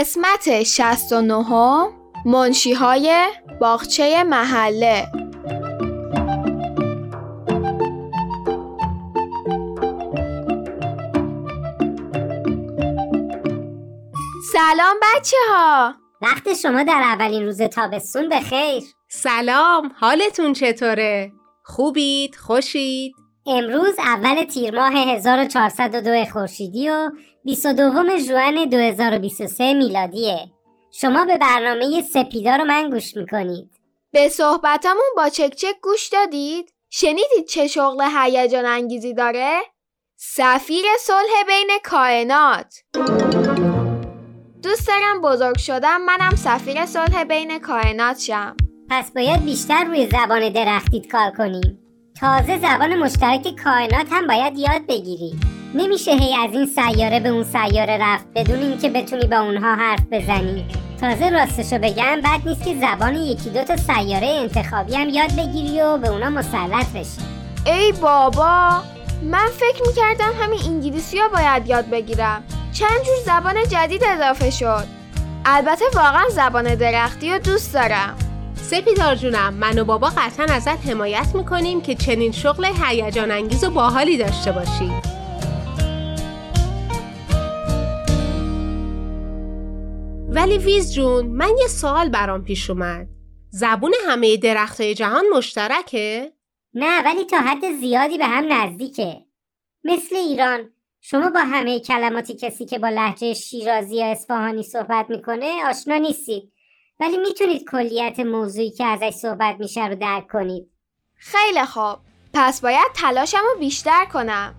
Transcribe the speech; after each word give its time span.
قسمت 0.00 0.62
69 0.62 1.88
منشی 2.24 2.72
های 2.72 3.26
باغچه 3.60 4.24
محله 4.24 5.06
سلام 14.52 14.96
بچه 15.02 15.36
ها 15.50 15.94
وقت 16.22 16.54
شما 16.54 16.82
در 16.82 17.02
اولین 17.04 17.42
روز 17.42 17.62
تابستون 17.62 18.28
به 18.28 18.40
خیر 18.40 18.82
سلام 19.08 19.92
حالتون 20.00 20.52
چطوره؟ 20.52 21.32
خوبید؟ 21.64 22.36
خوشید؟ 22.36 23.14
امروز 23.46 23.94
اول 23.98 24.44
تیر 24.44 24.74
ماه 24.74 24.92
1402 24.92 26.24
خورشیدی 26.24 26.90
و 26.90 27.10
22 27.46 28.18
ژوئن 28.18 28.64
2023 28.64 29.74
میلادیه. 29.74 30.50
شما 30.92 31.24
به 31.24 31.38
برنامه 31.38 32.02
سپیدا 32.02 32.56
رو 32.56 32.64
من 32.64 32.90
گوش 32.90 33.16
می‌کنید. 33.16 33.70
به 34.12 34.28
صحبتمون 34.28 35.10
با 35.16 35.28
چک 35.28 35.54
چک 35.54 35.74
گوش 35.82 36.08
دادید؟ 36.08 36.72
شنیدید 36.90 37.46
چه 37.48 37.66
شغل 37.66 38.04
هیجان 38.16 38.66
انگیزی 38.66 39.14
داره؟ 39.14 39.60
سفیر 40.16 40.84
صلح 41.00 41.44
بین 41.46 41.70
کائنات. 41.84 42.74
دوست 44.62 44.88
دارم 44.88 45.20
بزرگ 45.22 45.58
شدم 45.58 46.00
منم 46.00 46.36
سفیر 46.36 46.86
صلح 46.86 47.24
بین 47.24 47.58
کائنات 47.58 48.20
شم. 48.20 48.56
پس 48.90 49.10
باید 49.10 49.44
بیشتر 49.44 49.84
روی 49.84 50.06
زبان 50.06 50.48
درختیت 50.48 51.06
کار 51.08 51.30
کنیم. 51.30 51.78
تازه 52.20 52.58
زبان 52.58 52.96
مشترک 52.96 53.56
کائنات 53.64 54.06
هم 54.10 54.26
باید 54.26 54.58
یاد 54.58 54.86
بگیری 54.88 55.55
نمیشه 55.76 56.10
هی 56.10 56.36
از 56.36 56.50
این 56.52 56.66
سیاره 56.66 57.20
به 57.20 57.28
اون 57.28 57.44
سیاره 57.44 57.98
رفت 58.00 58.26
بدون 58.34 58.58
اینکه 58.58 58.88
بتونی 58.88 59.26
با 59.26 59.36
اونها 59.36 59.74
حرف 59.74 60.00
بزنی. 60.10 60.66
تازه 61.00 61.30
راستشو 61.30 61.78
بگم 61.78 62.20
بد 62.24 62.48
نیست 62.48 62.64
که 62.64 62.74
زبان 62.74 63.14
یکی 63.14 63.50
دو 63.50 63.64
تا 63.64 63.76
سیاره 63.76 64.26
انتخابی 64.26 64.94
هم 64.94 65.08
یاد 65.08 65.36
بگیری 65.36 65.80
و 65.80 65.96
به 65.96 66.08
اونا 66.08 66.30
مسلط 66.30 66.92
بشی. 66.94 67.20
ای 67.66 67.92
بابا 67.92 68.82
من 69.22 69.48
فکر 69.52 69.82
می‌کردم 69.86 70.32
همین 70.40 70.60
انگلیسی 70.66 71.18
ها 71.18 71.28
باید 71.28 71.68
یاد 71.68 71.90
بگیرم. 71.90 72.44
چند 72.72 73.02
جور 73.04 73.16
زبان 73.26 73.54
جدید 73.68 74.04
اضافه 74.04 74.50
شد. 74.50 74.84
البته 75.44 75.84
واقعا 75.94 76.28
زبان 76.30 76.74
درختی 76.74 77.30
رو 77.30 77.38
دوست 77.38 77.74
دارم. 77.74 78.16
سپیدار 78.54 79.14
جونم 79.14 79.54
من 79.54 79.78
و 79.78 79.84
بابا 79.84 80.08
قطعا 80.08 80.46
ازت 80.54 80.88
حمایت 80.88 81.34
می‌کنیم 81.34 81.80
که 81.80 81.94
چنین 81.94 82.32
شغل 82.32 82.66
هیجان 82.84 83.30
انگیز 83.30 83.64
و 83.64 83.70
باحالی 83.70 84.18
داشته 84.18 84.52
باشی. 84.52 85.15
ولی 90.36 90.58
ویز 90.58 90.94
جون 90.94 91.26
من 91.26 91.50
یه 91.60 91.68
سوال 91.68 92.08
برام 92.08 92.44
پیش 92.44 92.70
اومد. 92.70 93.06
زبون 93.50 93.94
همه 94.06 94.36
درخت 94.36 94.82
جهان 94.82 95.24
مشترکه؟ 95.36 96.32
نه 96.74 97.02
ولی 97.04 97.24
تا 97.24 97.38
حد 97.38 97.72
زیادی 97.80 98.18
به 98.18 98.24
هم 98.24 98.52
نزدیکه. 98.52 99.16
مثل 99.84 100.16
ایران 100.16 100.70
شما 101.00 101.30
با 101.30 101.40
همه 101.40 101.80
کلماتی 101.80 102.34
کسی 102.34 102.64
که 102.66 102.78
با 102.78 102.88
لحجه 102.88 103.34
شیرازی 103.34 103.96
یا 103.96 104.06
اصفهانی 104.06 104.62
صحبت 104.62 105.06
می‌کنه 105.08 105.62
آشنا 105.68 105.96
نیستید. 105.96 106.52
ولی 107.00 107.16
می‌تونید 107.16 107.70
کلیت 107.70 108.20
موضوعی 108.20 108.70
که 108.70 108.84
ازش 108.84 109.10
صحبت 109.10 109.56
میشه 109.58 109.86
رو 109.86 109.94
درک 109.94 110.28
کنید. 110.28 110.70
خیلی 111.14 111.64
خوب. 111.64 111.96
پس 112.34 112.60
باید 112.60 112.92
تلاشم 112.94 113.42
رو 113.54 113.58
بیشتر 113.58 114.04
کنم. 114.12 114.54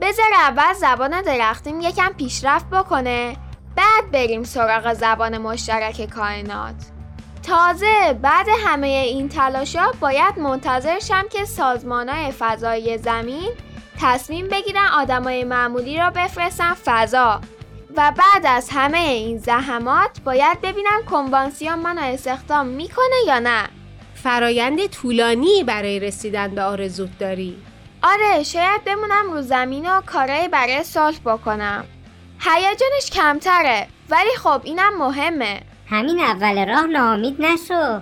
بذار 0.00 0.32
اول 0.34 0.72
زبان 0.72 1.22
درختیم 1.22 1.80
یکم 1.80 2.12
پیشرفت 2.18 2.70
بکنه. 2.70 3.36
بعد 3.76 4.10
بریم 4.12 4.44
سراغ 4.44 4.92
زبان 4.92 5.38
مشترک 5.38 6.10
کائنات. 6.10 6.74
تازه 7.42 8.18
بعد 8.22 8.46
همه 8.66 8.86
این 8.86 9.28
تلاشا 9.28 9.92
باید 10.00 10.38
منتظر 10.38 10.98
شم 10.98 11.24
که 11.30 11.44
سازمانهای 11.44 12.32
فضایی 12.38 12.98
زمین 12.98 13.50
تصمیم 14.00 14.48
بگیرن 14.48 14.86
آدمای 14.86 15.44
معمولی 15.44 15.98
را 15.98 16.10
بفرستن 16.10 16.74
فضا. 16.74 17.40
و 17.96 18.12
بعد 18.16 18.46
از 18.46 18.68
همه 18.72 18.98
این 18.98 19.38
زحمات 19.38 20.20
باید 20.24 20.60
ببینم 20.60 21.02
کنوانسیون 21.10 21.78
منو 21.78 22.00
استخدام 22.00 22.66
می‌کنه 22.66 23.16
یا 23.26 23.38
نه. 23.38 23.68
فرایند 24.14 24.86
طولانی 24.86 25.64
برای 25.64 26.00
رسیدن 26.00 26.54
به 26.54 26.62
آرزوت 26.62 27.18
داری. 27.18 27.56
آره 28.02 28.42
شاید 28.42 28.84
بمونم 28.84 29.32
رو 29.32 29.42
زمین 29.42 29.90
و 29.90 30.00
کارهای 30.00 30.48
برای 30.48 30.84
صلح 30.84 31.18
بکنم. 31.18 31.84
هیجانش 32.44 33.10
کمتره. 33.12 33.88
ولی 34.10 34.36
خب 34.36 34.60
اینم 34.64 34.98
مهمه. 34.98 35.60
همین 35.90 36.20
اول 36.20 36.68
راه 36.68 36.86
ناامید 36.86 37.36
نشو. 37.42 38.00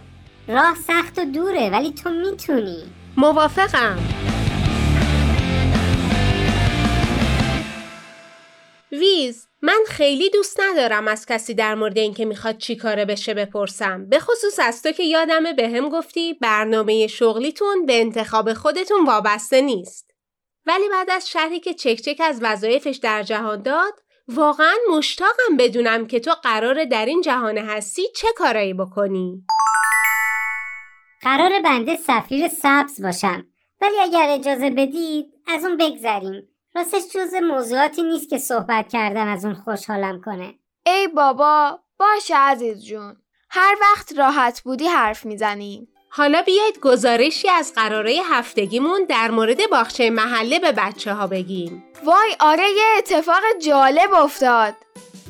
راه 0.49 0.75
سخت 0.87 1.19
و 1.19 1.25
دوره 1.25 1.71
ولی 1.71 1.93
تو 1.93 2.11
می‌تونی. 2.11 2.83
موافقم. 3.17 3.99
ویز 8.93 9.47
من 9.63 9.79
خیلی 9.89 10.31
دوست 10.31 10.61
ندارم 10.61 11.09
از 11.09 11.27
کسی 11.27 11.55
در 11.55 11.75
مورد 11.75 11.99
اینکه 11.99 12.25
می‌خواد 12.25 12.59
چی 12.59 12.77
کاره 12.77 13.05
بشه 13.05 13.35
بپرسم. 13.35 14.09
به 14.09 14.19
خصوص 14.19 14.59
از 14.63 14.83
تو 14.83 14.93
که 14.93 15.03
یادمه 15.03 15.53
به 15.53 15.69
هم 15.69 15.89
گفتی 15.89 16.35
برنامه 16.35 17.07
شغلیتون 17.07 17.87
به 17.87 18.01
انتخاب 18.01 18.53
خودتون 18.53 19.07
وابسته 19.07 19.61
نیست. 19.61 20.11
ولی 20.67 20.89
بعد 20.89 21.11
از 21.11 21.31
شرحی 21.31 21.61
که 21.61 21.75
چک 21.75 22.01
چک 22.01 22.21
از 22.21 22.39
وظایفش 22.43 22.97
در 22.97 23.23
جهان 23.23 23.63
داد 23.63 23.93
واقعا 24.35 24.75
مشتاقم 24.91 25.57
بدونم 25.59 26.07
که 26.07 26.21
تو 26.21 26.31
قرار 26.43 26.85
در 26.85 27.07
این 27.07 27.21
جهان 27.21 27.59
هستی 27.59 28.03
چه 28.17 28.29
کارایی 28.37 28.75
بکنی. 28.75 29.45
قرار 31.23 31.51
بنده 31.65 31.97
سفیر 31.97 32.49
سبز 32.49 33.03
باشم. 33.03 33.47
ولی 33.81 34.01
اگر 34.01 34.27
اجازه 34.29 34.71
بدید 34.71 35.27
از 35.47 35.65
اون 35.65 35.77
بگذریم. 35.77 36.49
راستش 36.75 37.03
جز 37.15 37.35
موضوعاتی 37.35 38.03
نیست 38.03 38.31
که 38.31 38.39
صحبت 38.39 38.89
کردن 38.89 39.29
از 39.29 39.45
اون 39.45 39.55
خوشحالم 39.55 40.21
کنه. 40.21 40.55
ای 40.87 41.09
بابا 41.09 41.81
باشه 41.99 42.37
عزیز 42.37 42.85
جون. 42.85 43.17
هر 43.51 43.77
وقت 43.81 44.19
راحت 44.19 44.61
بودی 44.61 44.87
حرف 44.87 45.27
می‌زنیم 45.27 45.89
حالا 46.13 46.43
بیایید 46.43 46.81
گزارشی 46.81 47.49
از 47.49 47.73
قراره 47.75 48.21
هفتگیمون 48.31 49.05
در 49.09 49.31
مورد 49.31 49.71
باغچه 49.71 50.11
محله 50.11 50.59
به 50.59 50.73
بچه 50.73 51.15
ها 51.15 51.27
بگیم. 51.27 51.85
وای 52.05 52.37
آره 52.41 52.63
یه 52.77 52.85
اتفاق 52.99 53.43
جالب 53.67 54.15
افتاد. 54.15 54.75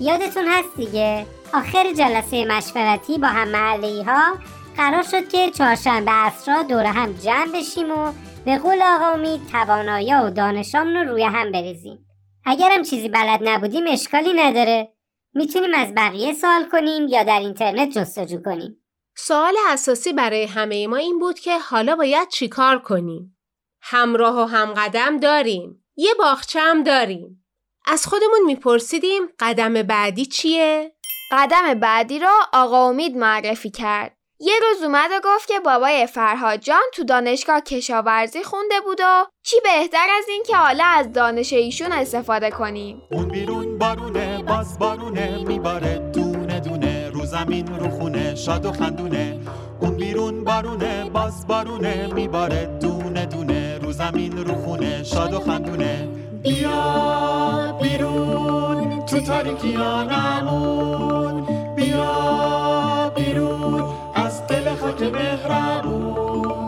یادتون 0.01 0.49
هست 0.49 0.77
دیگه؟ 0.77 1.27
آخر 1.55 1.93
جلسه 1.93 2.45
مشورتی 2.45 3.19
با 3.19 3.29
هم 3.29 3.49
محله 3.49 4.05
ها 4.05 4.39
قرار 4.77 5.03
شد 5.03 5.29
که 5.29 5.51
چهارشنبه 5.51 6.11
عصرا 6.11 6.63
دور 6.63 6.85
هم 6.85 7.13
جمع 7.13 7.53
بشیم 7.53 7.91
و 7.91 8.13
به 8.45 8.59
قول 8.59 8.83
آقا 8.83 9.07
امید 9.07 9.41
توانایی 9.53 10.15
و 10.15 10.31
دانشامون 10.31 10.97
رو 10.97 11.11
روی 11.11 11.25
هم 11.25 11.53
بریزیم. 11.53 12.07
اگرم 12.45 12.83
چیزی 12.83 13.09
بلد 13.09 13.41
نبودیم 13.49 13.85
اشکالی 13.89 14.33
نداره. 14.33 14.93
می‌تونیم 15.35 15.75
از 15.75 15.95
بقیه 15.95 16.33
سوال 16.33 16.65
کنیم 16.73 17.09
یا 17.09 17.23
در 17.23 17.39
اینترنت 17.39 17.91
جستجو 17.99 18.43
کنیم. 18.43 18.79
سوال 19.22 19.55
اساسی 19.69 20.13
برای 20.13 20.45
همه 20.45 20.87
ما 20.87 20.97
این 20.97 21.19
بود 21.19 21.39
که 21.39 21.59
حالا 21.59 21.97
باید 21.97 22.28
چیکار 22.28 22.78
کنیم؟ 22.78 23.39
همراه 23.83 24.43
و 24.43 24.45
همقدم 24.45 25.17
داریم. 25.17 25.84
یه 25.97 26.15
باغچه 26.19 26.61
هم 26.61 26.83
داریم. 26.83 27.45
از 27.87 28.07
خودمون 28.07 28.41
میپرسیدیم 28.47 29.22
قدم 29.39 29.83
بعدی 29.83 30.27
چیه؟ 30.27 30.93
قدم 31.33 31.75
بعدی 31.75 32.19
رو 32.19 32.31
آقا 32.53 32.89
امید 32.89 33.17
معرفی 33.17 33.71
کرد. 33.71 34.17
یه 34.39 34.55
روز 34.61 34.83
اومد 34.83 35.11
و 35.13 35.21
گفت 35.25 35.49
که 35.49 35.61
بابای 35.61 36.07
فرهاد 36.07 36.61
جان 36.61 36.83
تو 36.95 37.05
دانشگاه 37.05 37.61
کشاورزی 37.61 38.43
خونده 38.43 38.81
بود 38.81 39.01
و 39.01 39.27
چی 39.43 39.57
بهتر 39.65 40.07
از 40.19 40.28
این 40.28 40.43
که 40.47 40.57
حالا 40.57 40.84
از 40.84 41.13
دانش 41.13 41.53
ایشون 41.53 41.93
استفاده 41.93 42.51
کنیم. 42.51 43.03
اون 43.11 43.28
بیرون 43.28 43.78
بارونه 43.78 44.43
باز 44.43 44.78
بارونه 44.78 45.45
میباره. 45.45 46.09
زمین 47.45 47.66
رو 47.66 47.91
خونه 47.91 48.34
شاد 48.34 48.66
و 48.66 48.72
خندونه. 48.72 49.39
اون 49.81 49.97
بیرون 49.97 50.45
بارونه 50.45 51.10
باز 51.10 51.47
بارونه 51.47 52.13
میباره 52.15 52.78
دونه 52.81 53.27
دونه. 53.27 53.78
رو 53.78 53.92
زمین 53.92 54.47
رو 54.47 54.54
خونه 54.54 55.03
شاد 55.03 55.34
و 55.34 55.41
خندونه. 55.41 56.09
بیا 56.42 57.78
بیرون 57.83 59.07
تو 59.07 59.21
تاریکی 59.21 59.77
آنمون 59.77 61.47
بیا 61.77 63.13
بیرون 63.16 63.84
از 64.15 64.47
دل 64.47 64.75
خاک 64.75 65.03
مهربون. 65.03 66.59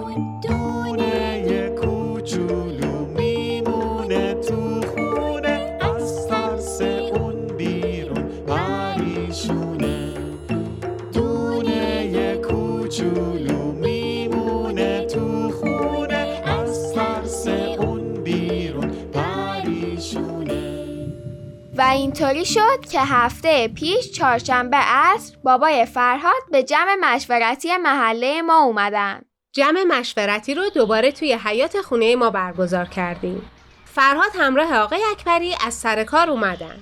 اینطوری 21.91 22.45
شد 22.45 22.87
که 22.91 23.01
هفته 23.01 23.69
پیش 23.69 24.11
چهارشنبه 24.11 24.77
عصر 24.77 25.37
بابای 25.45 25.87
فرهاد 25.87 26.43
به 26.53 26.63
جمع 26.63 26.97
مشورتی 27.01 27.77
محله 27.77 28.43
ما 28.43 28.59
اومدن. 28.63 29.23
جمع 29.53 29.85
مشورتی 29.89 30.55
رو 30.55 30.71
دوباره 30.75 31.13
توی 31.13 31.33
حیات 31.33 31.81
خونه 31.81 32.17
ما 32.17 32.31
برگزار 32.31 32.85
کردیم. 32.85 33.51
فرهاد 33.85 34.31
همراه 34.39 34.77
آقای 34.77 35.01
اکبری 35.11 35.55
از 35.67 35.75
سر 35.75 36.05
کار 36.05 36.31
اومدن. 36.31 36.79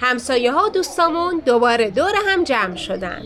همسایه 0.00 0.52
ها 0.52 0.66
و 0.66 0.68
دوستامون 0.68 1.42
دوباره 1.46 1.90
دور 1.90 2.12
هم 2.26 2.44
جمع 2.44 2.76
شدن. 2.76 3.22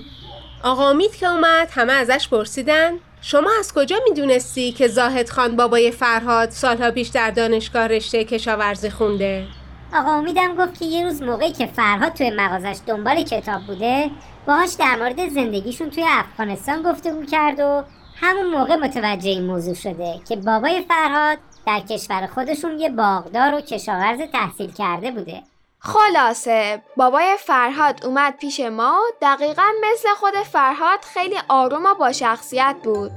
آقا 0.62 0.90
امید 0.90 1.16
که 1.16 1.26
اومد 1.26 1.68
همه 1.70 1.92
ازش 1.92 2.28
پرسیدن 2.28 2.92
شما 3.20 3.50
از 3.58 3.74
کجا 3.74 3.96
می‌دونستی 4.08 4.72
که 4.72 4.88
زاهد 4.88 5.28
خان 5.28 5.56
بابای 5.56 5.90
فرهاد 5.90 6.50
سالها 6.50 6.90
پیش 6.90 7.08
در 7.08 7.30
دانشگاه 7.30 7.86
رشته 7.86 8.24
کشاورزی 8.24 8.90
خونده؟ 8.90 9.46
آقا 9.94 10.10
امیدم 10.10 10.54
گفت 10.54 10.78
که 10.78 10.84
یه 10.84 11.04
روز 11.04 11.22
موقعی 11.22 11.52
که 11.52 11.66
فرهاد 11.66 12.12
توی 12.12 12.30
مغازش 12.30 12.78
دنبال 12.86 13.22
کتاب 13.22 13.62
بوده 13.62 14.10
باهاش 14.46 14.74
در 14.74 14.96
مورد 14.96 15.28
زندگیشون 15.28 15.90
توی 15.90 16.04
افغانستان 16.08 16.82
گفتگو 16.82 17.24
کرد 17.24 17.60
و 17.60 17.84
همون 18.20 18.46
موقع 18.46 18.76
متوجه 18.76 19.30
این 19.30 19.46
موضوع 19.46 19.74
شده 19.74 20.20
که 20.28 20.36
بابای 20.36 20.84
فرهاد 20.88 21.38
در 21.66 21.80
کشور 21.80 22.26
خودشون 22.26 22.78
یه 22.78 22.88
باغدار 22.88 23.54
و 23.54 23.60
کشاورز 23.60 24.20
تحصیل 24.32 24.72
کرده 24.72 25.10
بوده. 25.10 25.42
خلاصه 25.78 26.82
بابای 26.96 27.36
فرهاد 27.38 28.06
اومد 28.06 28.36
پیش 28.36 28.60
ما 28.60 28.98
دقیقا 29.22 29.66
مثل 29.82 30.08
خود 30.16 30.34
فرهاد 30.34 30.98
خیلی 31.14 31.36
آروم 31.48 31.86
و 31.86 31.94
با 31.94 32.12
شخصیت 32.12 32.76
بود. 32.84 33.10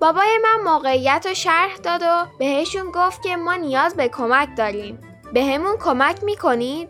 بابای 0.00 0.38
من 0.42 0.72
موقعیت 0.72 1.26
رو 1.28 1.34
شرح 1.34 1.76
داد 1.76 2.02
و 2.02 2.26
بهشون 2.38 2.90
گفت 2.90 3.22
که 3.22 3.36
ما 3.36 3.54
نیاز 3.54 3.94
به 3.94 4.08
کمک 4.08 4.48
داریم. 4.56 5.07
به 5.32 5.44
همون 5.44 5.76
کمک 5.76 6.24
می‌کنید؟ 6.24 6.88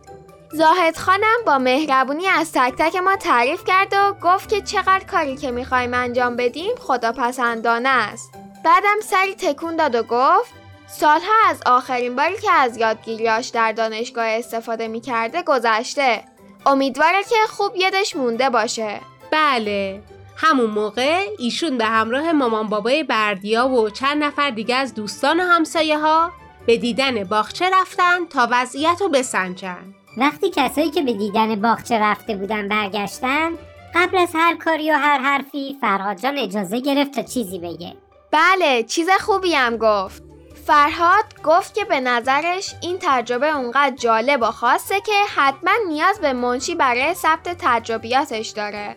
زاهد 0.53 0.97
خانم 0.97 1.37
با 1.47 1.59
مهربونی 1.59 2.27
از 2.27 2.53
تک 2.53 2.75
تک 2.79 2.97
ما 2.97 3.17
تعریف 3.17 3.65
کرد 3.65 3.93
و 3.93 4.15
گفت 4.23 4.49
که 4.49 4.61
چقدر 4.61 5.05
کاری 5.05 5.37
که 5.37 5.51
می‌خوایم 5.51 5.95
انجام 5.95 6.37
بدیم 6.37 6.75
خدا 6.81 7.13
پسندانه 7.13 7.89
است. 7.89 8.35
بعدم 8.65 9.01
سری 9.03 9.35
تکون 9.35 9.77
داد 9.77 9.95
و 9.95 10.03
گفت 10.03 10.53
سالها 10.87 11.33
از 11.49 11.61
آخرین 11.67 12.17
باری 12.17 12.37
که 12.37 12.53
از 12.53 12.77
یادگیریاش 12.77 13.49
در 13.49 13.73
دانشگاه 13.73 14.27
استفاده 14.27 14.89
می‌کرده 14.89 15.43
گذشته. 15.43 16.25
امیدواره 16.67 17.23
که 17.23 17.37
خوب 17.49 17.77
یادش 17.77 18.17
مونده 18.17 18.51
باشه. 18.51 19.01
بله. 19.31 20.03
همون 20.37 20.71
موقع 20.71 21.27
ایشون 21.39 21.79
به 21.79 21.85
همراه 21.85 22.33
مامان 22.33 22.69
بابای 22.69 23.03
بردیا 23.03 23.69
و 23.69 23.91
چند 23.91 24.25
نفر 24.25 24.51
دیگه 24.51 24.75
از 24.75 24.95
دوستان 24.95 25.41
و 25.41 25.43
همسایه 25.43 25.99
ها 25.99 26.33
به 26.69 26.77
دیدن 26.77 27.25
باغچه 27.25 27.71
رفتن 27.73 28.27
تا 28.27 28.49
وضعیت 28.51 28.97
رو 29.01 29.09
بسنجن. 29.09 29.95
وقتی 30.17 30.51
کسایی 30.51 30.91
که 30.91 31.03
به 31.03 31.13
دیدن 31.13 31.61
باغچه 31.61 31.99
رفته 31.99 32.37
بودن 32.37 32.69
برگشتن 32.69 33.53
قبل 33.95 34.19
از 34.19 34.29
هر 34.35 34.57
کاری 34.57 34.91
و 34.91 34.95
هر 34.95 35.19
حرفی 35.19 35.79
فرهاد 35.81 36.17
جان 36.17 36.39
اجازه 36.39 36.81
گرفت 36.81 37.13
تا 37.13 37.23
چیزی 37.23 37.59
بگه. 37.59 37.95
بله 38.31 38.83
چیز 38.83 39.09
خوبی 39.21 39.55
هم 39.55 39.77
گفت. 39.77 40.23
فرهاد 40.67 41.25
گفت 41.45 41.75
که 41.75 41.85
به 41.85 42.01
نظرش 42.01 42.75
این 42.83 42.99
تجربه 43.01 43.57
اونقدر 43.57 43.97
جالب 43.97 44.43
و 44.43 44.47
خاصه 44.51 45.01
که 45.01 45.25
حتما 45.37 45.73
نیاز 45.89 46.21
به 46.21 46.33
منشی 46.33 46.75
برای 46.75 47.15
ثبت 47.15 47.57
تجربیاتش 47.59 48.49
داره. 48.49 48.97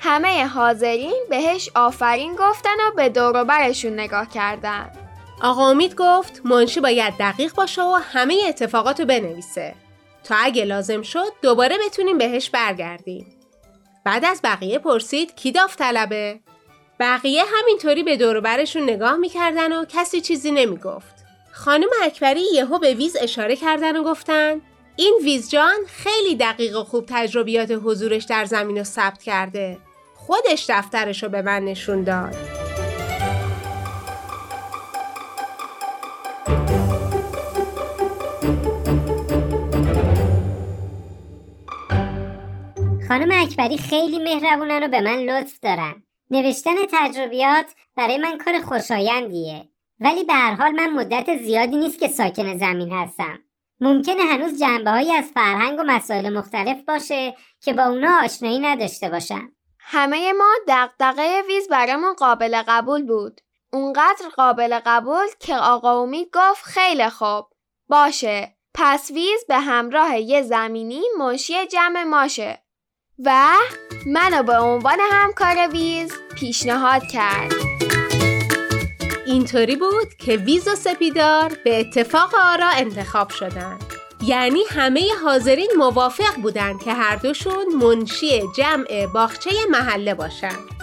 همه 0.00 0.46
حاضرین 0.46 1.24
بهش 1.30 1.70
آفرین 1.74 2.36
گفتن 2.36 2.76
و 2.88 2.96
به 2.96 3.08
دوروبرشون 3.08 3.92
نگاه 3.92 4.28
کردن. 4.28 4.90
آقا 5.42 5.70
امید 5.70 5.94
گفت 5.94 6.40
منشی 6.44 6.80
باید 6.80 7.14
دقیق 7.18 7.54
باشه 7.54 7.82
و 7.82 7.98
همه 8.12 8.42
اتفاقات 8.48 9.00
رو 9.00 9.06
بنویسه. 9.06 9.74
تا 10.24 10.34
اگه 10.38 10.64
لازم 10.64 11.02
شد 11.02 11.32
دوباره 11.42 11.76
بتونیم 11.86 12.18
بهش 12.18 12.50
برگردیم. 12.50 13.26
بعد 14.04 14.24
از 14.24 14.40
بقیه 14.44 14.78
پرسید 14.78 15.34
کی 15.36 15.52
داوطلبه؟ 15.52 16.40
بقیه 17.00 17.42
همینطوری 17.56 18.02
به 18.02 18.16
دوروبرشون 18.16 18.82
نگاه 18.82 19.16
می‌کردن 19.16 19.72
و 19.72 19.84
کسی 19.84 20.20
چیزی 20.20 20.50
نمی‌گفت. 20.50 21.14
خانم 21.52 21.88
اکبری 22.02 22.44
یهو 22.54 22.78
به 22.78 22.94
ویز 22.94 23.16
اشاره 23.20 23.56
کردن 23.56 23.96
و 23.96 24.02
گفتن 24.04 24.60
این 24.96 25.18
ویز 25.22 25.50
جان 25.50 25.76
خیلی 25.86 26.36
دقیق 26.36 26.78
و 26.78 26.84
خوب 26.84 27.04
تجربیات 27.08 27.70
حضورش 27.84 28.24
در 28.24 28.44
زمین 28.44 28.78
رو 28.78 28.84
ثبت 28.84 29.22
کرده. 29.22 29.78
خودش 30.14 30.66
دفترش 30.68 31.22
رو 31.22 31.28
به 31.28 31.42
من 31.42 31.64
نشون 31.64 32.04
داد. 32.04 32.69
خانم 43.10 43.42
اکبری 43.42 43.78
خیلی 43.78 44.18
مهربونن 44.18 44.82
و 44.82 44.88
به 44.88 45.00
من 45.00 45.18
لطف 45.18 45.60
دارن. 45.60 46.02
نوشتن 46.30 46.74
تجربیات 46.92 47.66
برای 47.96 48.18
من 48.18 48.38
کار 48.38 48.60
خوشایندیه. 48.60 49.68
ولی 50.00 50.24
به 50.24 50.32
هر 50.32 50.54
حال 50.54 50.70
من 50.70 50.90
مدت 50.90 51.36
زیادی 51.36 51.76
نیست 51.76 51.98
که 51.98 52.08
ساکن 52.08 52.58
زمین 52.58 52.92
هستم. 52.92 53.38
ممکنه 53.80 54.22
هنوز 54.22 54.60
جنبه 54.60 54.90
هایی 54.90 55.12
از 55.12 55.24
فرهنگ 55.34 55.78
و 55.78 55.82
مسائل 55.82 56.38
مختلف 56.38 56.84
باشه 56.88 57.36
که 57.60 57.72
با 57.72 57.82
اونا 57.82 58.20
آشنایی 58.24 58.58
نداشته 58.58 59.08
باشم. 59.08 59.52
همه 59.78 60.32
ما 60.32 60.54
دغدغه 60.68 61.42
ویز 61.48 61.68
برامون 61.68 62.14
قابل 62.14 62.62
قبول 62.68 63.06
بود. 63.06 63.40
اونقدر 63.72 64.28
قابل 64.36 64.80
قبول 64.86 65.26
که 65.40 65.56
آقا 65.56 66.02
امید 66.02 66.28
گفت 66.32 66.64
خیلی 66.64 67.08
خوب. 67.08 67.46
باشه. 67.88 68.56
پس 68.74 69.10
ویز 69.10 69.44
به 69.48 69.58
همراه 69.58 70.18
یه 70.18 70.42
زمینی 70.42 71.02
منشی 71.18 71.66
جمع 71.66 72.04
ما 72.04 72.16
شه. 72.16 72.62
و 73.24 73.56
منو 74.06 74.42
به 74.42 74.58
عنوان 74.58 74.98
همکار 75.12 75.68
ویز 75.72 76.12
پیشنهاد 76.34 77.02
کرد. 77.06 77.52
اینطوری 79.26 79.76
بود 79.76 80.14
که 80.18 80.36
ویز 80.36 80.68
و 80.68 80.74
سپیدار 80.74 81.52
به 81.64 81.80
اتفاق 81.80 82.34
آرا 82.34 82.68
انتخاب 82.68 83.30
شدن. 83.30 83.78
یعنی 84.22 84.60
همه 84.70 85.04
حاضرین 85.24 85.70
موافق 85.76 86.36
بودن 86.42 86.78
که 86.78 86.92
هر 86.92 87.16
دوشون 87.16 87.66
منشی 87.82 88.42
جمع 88.56 89.06
باغچه 89.06 89.50
محله 89.70 90.14
باشن. 90.14 90.79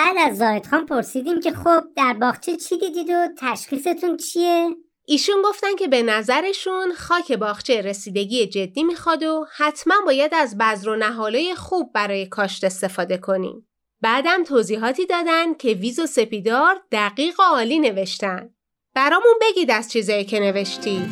بعد 0.00 0.16
از 0.18 0.38
زاهد 0.38 0.66
خان 0.66 0.86
پرسیدیم 0.86 1.40
که 1.40 1.50
خب 1.50 1.82
در 1.96 2.12
باغچه 2.12 2.56
چی 2.56 2.78
دیدید 2.78 3.10
و 3.10 3.28
تشخیصتون 3.38 4.16
چیه؟ 4.16 4.68
ایشون 5.06 5.42
گفتن 5.44 5.76
که 5.78 5.88
به 5.88 6.02
نظرشون 6.02 6.94
خاک 6.94 7.32
باغچه 7.32 7.80
رسیدگی 7.80 8.46
جدی 8.46 8.82
می‌خواد 8.82 9.22
و 9.22 9.46
حتما 9.56 9.94
باید 10.06 10.34
از 10.34 10.58
بذر 10.58 10.88
و 10.88 10.96
نهاله 10.96 11.54
خوب 11.54 11.92
برای 11.92 12.26
کاشت 12.26 12.64
استفاده 12.64 13.18
کنیم. 13.18 13.68
بعدم 14.00 14.44
توضیحاتی 14.44 15.06
دادن 15.06 15.54
که 15.54 15.68
ویز 15.68 15.98
و 15.98 16.06
سپیدار 16.06 16.82
دقیق 16.92 17.40
و 17.40 17.42
عالی 17.42 17.78
نوشتن. 17.78 18.50
برامون 18.94 19.34
بگید 19.40 19.70
از 19.70 19.90
چیزایی 19.90 20.24
که 20.24 20.40
نوشتی. 20.40 21.08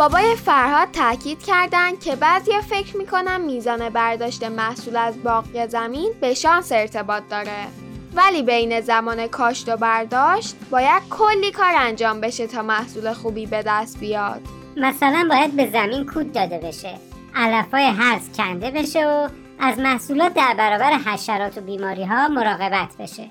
بابای 0.00 0.36
فرهاد 0.36 0.90
تاکید 0.90 1.42
کردند 1.42 2.00
که 2.00 2.16
بعضیا 2.16 2.60
فکر 2.60 2.96
می‌کنن 2.96 3.40
میزان 3.40 3.88
برداشت 3.88 4.42
محصول 4.42 4.96
از 4.96 5.22
باغ 5.22 5.44
یا 5.54 5.66
زمین 5.66 6.12
به 6.20 6.34
شانس 6.34 6.72
ارتباط 6.72 7.22
داره. 7.30 7.66
ولی 8.14 8.42
بین 8.42 8.80
زمان 8.80 9.26
کاشت 9.26 9.68
و 9.68 9.76
برداشت 9.76 10.56
باید 10.70 11.02
کلی 11.10 11.50
کار 11.50 11.72
انجام 11.76 12.20
بشه 12.20 12.46
تا 12.46 12.62
محصول 12.62 13.12
خوبی 13.12 13.46
به 13.46 13.62
دست 13.66 14.00
بیاد. 14.00 14.40
مثلا 14.76 15.26
باید 15.30 15.56
به 15.56 15.70
زمین 15.70 16.06
کود 16.06 16.32
داده 16.32 16.58
بشه 16.58 16.94
علفای 17.34 17.84
هرز 17.84 18.36
کنده 18.36 18.70
بشه 18.70 19.06
و 19.06 19.28
از 19.58 19.78
محصولات 19.78 20.34
در 20.34 20.54
برابر 20.58 20.92
حشرات 20.92 21.58
و 21.58 21.60
بیماری 21.60 22.04
ها 22.04 22.28
مراقبت 22.28 22.96
بشه. 22.98 23.26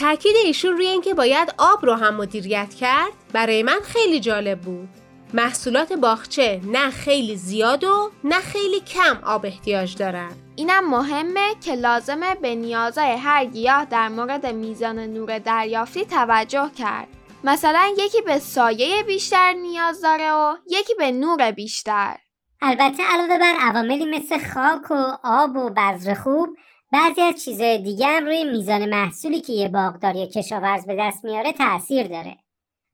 تاکید 0.00 0.36
ایشون 0.44 0.72
روی 0.72 0.86
اینکه 0.86 1.14
باید 1.14 1.54
آب 1.58 1.86
رو 1.86 1.94
هم 1.94 2.14
مدیریت 2.14 2.74
کرد 2.74 3.12
برای 3.32 3.62
من 3.62 3.78
خیلی 3.84 4.20
جالب 4.20 4.60
بود. 4.60 4.88
محصولات 5.34 5.92
باغچه 5.92 6.60
نه 6.64 6.90
خیلی 6.90 7.36
زیاد 7.36 7.84
و 7.84 8.10
نه 8.24 8.40
خیلی 8.40 8.80
کم 8.80 9.18
آب 9.24 9.46
احتیاج 9.46 9.96
دارن. 9.96 10.30
اینم 10.56 10.90
مهمه 10.90 11.54
که 11.64 11.74
لازمه 11.74 12.34
به 12.34 12.54
نیازهای 12.54 13.12
هر 13.16 13.44
گیاه 13.44 13.84
در 13.84 14.08
مورد 14.08 14.46
میزان 14.46 14.98
نور 14.98 15.38
دریافتی 15.38 16.04
توجه 16.04 16.70
کرد. 16.78 17.08
مثلا 17.44 17.94
یکی 17.98 18.20
به 18.20 18.38
سایه 18.38 19.02
بیشتر 19.02 19.52
نیاز 19.52 20.02
داره 20.02 20.32
و 20.32 20.56
یکی 20.66 20.94
به 20.98 21.12
نور 21.12 21.50
بیشتر. 21.50 22.16
البته 22.62 23.02
علاوه 23.02 23.38
بر 23.38 23.54
عواملی 23.60 24.04
مثل 24.04 24.38
خاک 24.38 24.90
و 24.90 25.16
آب 25.24 25.56
و 25.56 25.70
بذر 25.70 26.14
خوب 26.14 26.48
بعضی 26.92 27.20
از 27.20 27.44
چیزهای 27.44 27.78
دیگه 27.78 28.06
هم 28.06 28.24
روی 28.24 28.44
میزان 28.44 28.88
محصولی 28.88 29.40
که 29.40 29.52
یه 29.52 29.68
باغدار 29.68 30.16
یا 30.16 30.26
کشاورز 30.26 30.86
به 30.86 30.96
دست 31.00 31.24
میاره 31.24 31.52
تاثیر 31.52 32.08
داره. 32.08 32.36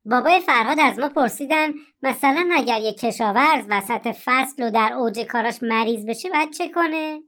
بابای 0.06 0.40
فرهاد 0.40 0.80
از 0.80 0.99
ما 0.99 1.08
پرسیدن 1.08 1.73
مثلا 2.02 2.49
اگر 2.52 2.80
یک 2.80 3.00
کشاورز 3.00 3.64
وسط 3.70 4.16
فصل 4.25 4.62
و 4.62 4.70
در 4.70 4.92
اوج 4.92 5.20
کاراش 5.20 5.62
مریض 5.62 6.06
بشه 6.06 6.30
باید 6.30 6.52
چه 6.52 6.68
کنه؟ 6.68 7.20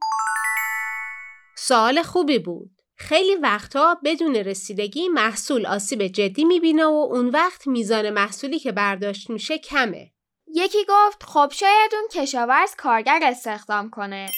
سوال 1.56 2.02
خوبی 2.02 2.38
بود. 2.38 2.70
خیلی 2.96 3.34
وقتها 3.34 4.00
بدون 4.04 4.34
رسیدگی 4.34 5.08
محصول 5.08 5.66
آسیب 5.66 6.06
جدی 6.06 6.44
می‌بینه 6.44 6.84
و 6.84 7.08
اون 7.10 7.28
وقت 7.28 7.66
میزان 7.66 8.10
محصولی 8.10 8.58
که 8.58 8.72
برداشت 8.72 9.30
میشه 9.30 9.58
کمه. 9.58 10.12
یکی 10.54 10.78
گفت 10.88 11.22
خب 11.22 11.48
شاید 11.52 11.94
اون 11.94 12.08
کشاورز 12.12 12.74
کارگر 12.74 13.20
استخدام 13.22 13.90
کنه 13.90 14.30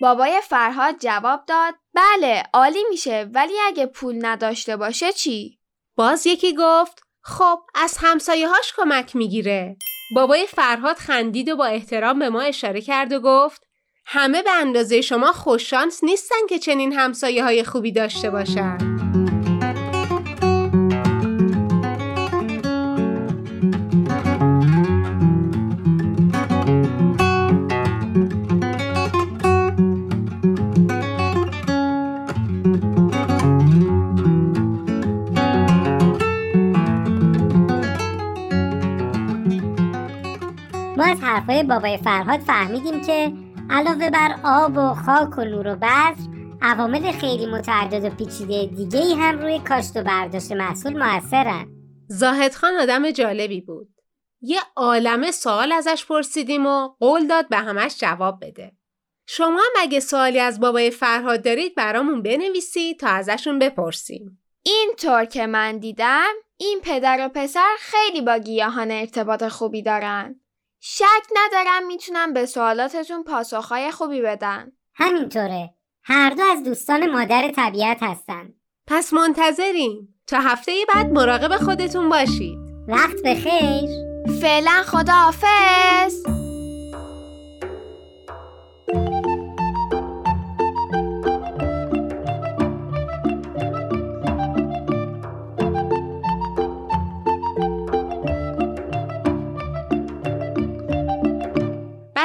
بابای 0.00 0.40
فرهاد 0.44 0.94
جواب 0.98 1.44
داد 1.46 1.74
بله 1.94 2.42
عالی 2.54 2.84
میشه 2.90 3.30
ولی 3.34 3.54
اگه 3.66 3.86
پول 3.86 4.26
نداشته 4.26 4.76
باشه 4.76 5.12
چی؟ 5.12 5.58
باز 5.96 6.26
یکی 6.26 6.54
گفت 6.58 7.09
خب 7.22 7.58
از 7.74 7.96
همسایه 8.00 8.48
هاش 8.48 8.72
کمک 8.76 9.16
می‌گیره. 9.16 9.76
بابای 10.14 10.46
فرهاد 10.46 10.96
خندید 10.96 11.48
و 11.48 11.56
با 11.56 11.66
احترام 11.66 12.18
به 12.18 12.28
ما 12.28 12.40
اشاره 12.40 12.80
کرد 12.80 13.12
و 13.12 13.20
گفت 13.20 13.62
همه 14.06 14.42
به 14.42 14.50
اندازه 14.50 15.00
شما 15.00 15.32
خوششانس 15.32 16.04
نیستن 16.04 16.46
که 16.48 16.58
چنین 16.58 16.92
همسایه 16.92 17.44
های 17.44 17.64
خوبی 17.64 17.92
داشته 17.92 18.30
باشن. 18.30 18.89
بابای 41.70 41.96
فرهاد 41.96 42.40
فهمیدیم 42.40 43.00
که 43.00 43.32
علاوه 43.70 44.10
بر 44.10 44.40
آب 44.44 44.76
و 44.76 44.94
خاک 44.94 45.38
و 45.38 45.44
نور 45.44 45.66
و 45.66 45.76
بذر 45.76 46.14
عوامل 46.62 47.12
خیلی 47.12 47.46
متعدد 47.46 48.04
و 48.04 48.10
پیچیده 48.10 48.66
دیگه 48.66 48.98
ای 48.98 49.14
هم 49.14 49.38
روی 49.38 49.58
کاشت 49.58 49.96
و 49.96 50.02
برداشت 50.02 50.52
محصول 50.52 50.98
موثرن 50.98 51.66
زاهد 52.08 52.54
خان 52.54 52.74
آدم 52.74 53.10
جالبی 53.10 53.60
بود. 53.60 53.88
یه 54.40 54.60
عالمه 54.76 55.30
سوال 55.30 55.72
ازش 55.72 56.06
پرسیدیم 56.06 56.66
و 56.66 56.88
قول 56.88 57.26
داد 57.26 57.48
به 57.48 57.56
همش 57.56 57.98
جواب 57.98 58.44
بده. 58.44 58.72
شما 59.26 59.58
هم 59.58 59.82
اگه 59.82 60.00
سوالی 60.00 60.40
از 60.40 60.60
بابای 60.60 60.90
فرهاد 60.90 61.44
دارید 61.44 61.74
برامون 61.74 62.22
بنویسید 62.22 63.00
تا 63.00 63.08
ازشون 63.08 63.58
بپرسیم. 63.58 64.42
اینطور 64.62 65.24
که 65.24 65.46
من 65.46 65.78
دیدم 65.78 66.32
این 66.56 66.80
پدر 66.82 67.26
و 67.26 67.28
پسر 67.28 67.74
خیلی 67.78 68.20
با 68.20 68.38
گیاهان 68.38 68.90
ارتباط 68.90 69.44
خوبی 69.44 69.82
دارن 69.82 70.39
شک 70.80 71.26
ندارم 71.36 71.86
می‌تونم 71.86 72.32
به 72.32 72.46
سوالاتتون 72.46 73.24
پاسخهای 73.24 73.90
خوبی 73.90 74.22
بدن 74.22 74.72
همینطوره. 74.94 75.74
هر 76.04 76.30
دو 76.30 76.42
از 76.42 76.62
دوستان 76.62 77.10
مادر 77.10 77.50
طبیعت 77.56 78.02
هستن. 78.02 78.48
پس 78.86 79.12
منتظریم. 79.12 80.14
تا 80.26 80.38
هفته 80.40 80.72
بعد 80.94 81.06
مراقب 81.12 81.56
خودتون 81.56 82.08
باشید. 82.08 82.58
وقت 82.88 83.22
بخیر. 83.24 83.90
فعلا 84.40 84.82
خداحافظ. 84.86 86.39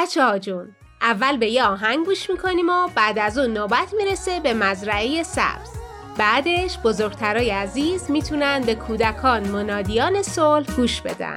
بچه 0.06 0.24
ها 0.24 0.38
جون. 0.38 0.68
اول 1.02 1.36
به 1.36 1.46
یه 1.46 1.64
آهنگ 1.64 2.06
گوش 2.06 2.30
می‌کنیم 2.30 2.68
و 2.68 2.88
بعد 2.94 3.18
از 3.18 3.38
اون 3.38 3.52
نوبت 3.52 3.94
می‌رسه 3.96 4.40
به 4.40 4.54
مزرعه 4.54 5.22
سبز. 5.22 5.70
بعدش 6.18 6.78
بزرگترای 6.84 7.50
عزیز 7.50 8.10
می‌تونن 8.10 8.60
به 8.60 8.74
کودکان 8.74 9.48
منادیان 9.48 10.22
صلح 10.22 10.66
گوش 10.76 11.00
بدن. 11.00 11.34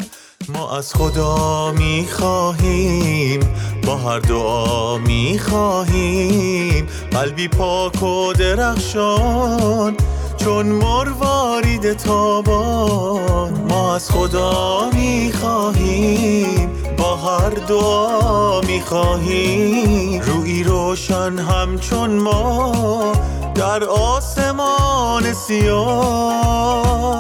ما 0.50 0.78
از 0.78 0.94
خدا 0.94 1.72
می‌خواهیم 1.72 3.40
با 3.86 3.96
هر 3.98 4.20
دعا 4.20 4.98
می‌خواهیم. 4.98 6.88
قلبی 7.12 7.48
پاک 7.48 8.04
و 8.04 8.34
درخشان 8.34 9.98
چون 10.38 10.66
مروارید 10.66 11.94
تابان. 11.94 13.66
ما 13.70 13.96
از 13.96 14.12
خدا 14.12 14.90
می‌خواهیم 14.94 16.79
با 17.00 17.16
هر 17.16 17.50
دعا 17.50 18.62
می‌خواهیم 18.62 20.22
روی 20.22 20.64
روشن 20.64 21.40
همچون 21.40 22.10
ما 22.10 23.14
در 23.56 23.84
آسمان 23.84 25.34
سیاه. 25.34 27.20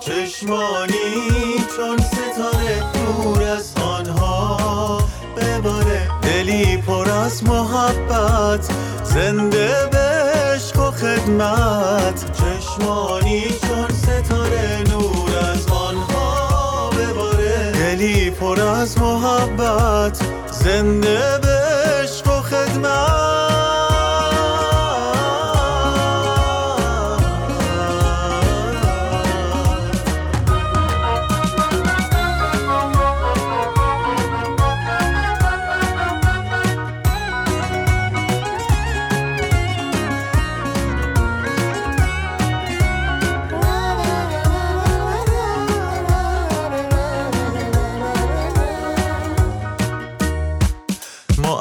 چشمانی 0.00 0.94
چون 1.76 1.98
ستاره 1.98 2.82
دور 2.92 3.42
از 3.42 3.74
آنها. 3.82 4.98
بباره 5.36 6.08
دلی 6.22 6.76
پر 6.76 7.10
از 7.10 7.44
محبت. 7.44 8.68
زنده 9.04 9.74
عشق 9.86 10.78
و 10.78 10.90
خدمت. 10.90 12.24
چشمانی 12.32 13.42
چون 13.42 13.88
ستاره 13.88 14.87
پر 18.40 18.60
از 18.60 18.98
محبت 18.98 20.20
زنده 20.50 21.38
به 21.42 21.58
عشق 22.02 22.26
و 22.26 22.42
خدمت. 22.42 23.27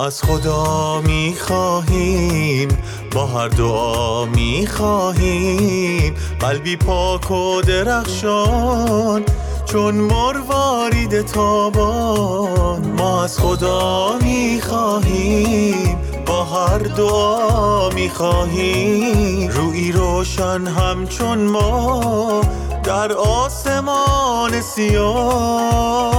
از 0.07 0.21
خدا 0.23 1.01
می‌خواهیم 1.01 2.67
با 3.11 3.25
هر 3.25 3.47
دعا 3.47 4.25
می‌خواهیم. 4.25 6.15
قلبی 6.39 6.75
پاک 6.75 7.31
و 7.31 7.61
درخشان 7.61 9.23
چون 9.65 9.95
مروارید 9.95 11.21
تابان. 11.21 12.91
ما 12.97 13.23
از 13.23 13.39
خدا 13.39 14.17
می‌خواهیم 14.21 15.97
با 16.25 16.43
هر 16.43 16.77
دعا 16.77 17.89
می‌خواهیم. 17.89 19.49
روی 19.49 19.91
روشن 19.91 20.67
همچون 20.67 21.39
ما 21.39 22.41
در 22.83 23.13
آسمان 23.13 24.61
سیاه. 24.61 26.17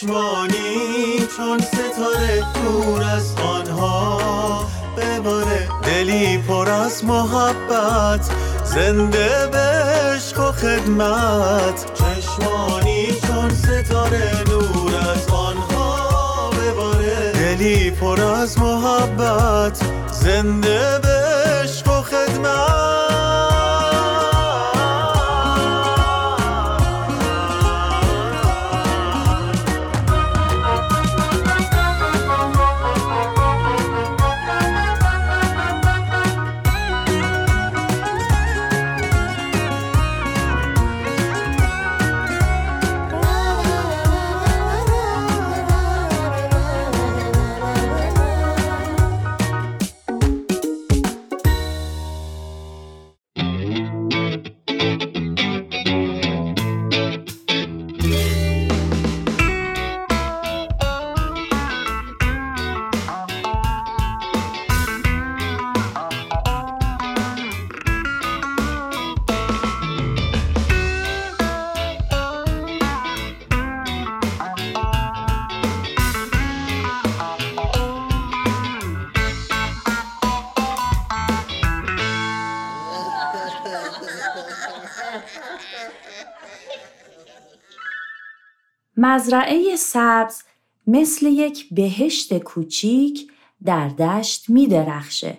چشمانی 0.00 1.18
چون 1.36 1.60
ستاره 1.60 2.44
دور 2.54 3.02
از 3.02 3.34
آنها 3.36 4.66
بباره 4.96 5.68
دلی 5.82 6.38
پر 6.38 6.68
از 6.68 7.04
محبت 7.04 8.30
زنده 8.64 9.46
به 9.52 10.42
و 10.42 10.52
خدمت. 10.52 11.94
چشمانی 11.94 13.06
چون 13.26 13.50
ستاره 13.50 14.44
نور 14.48 14.96
از 14.96 15.28
آنها 15.28 16.50
بباره 16.50 17.32
دلی 17.32 17.90
پر 17.90 18.20
از 18.20 18.58
محبت 18.58 19.80
زنده 20.12 20.98
به 21.02 21.90
و 21.90 22.02
خدمت. 22.02 23.07
مزرعه 89.18 89.76
سبز 89.76 90.42
مثل 90.86 91.26
یک 91.26 91.74
بهشت 91.74 92.38
کوچیک 92.38 93.32
در 93.64 93.88
دشت 93.88 94.50
می 94.50 94.66
درخشه. 94.66 95.38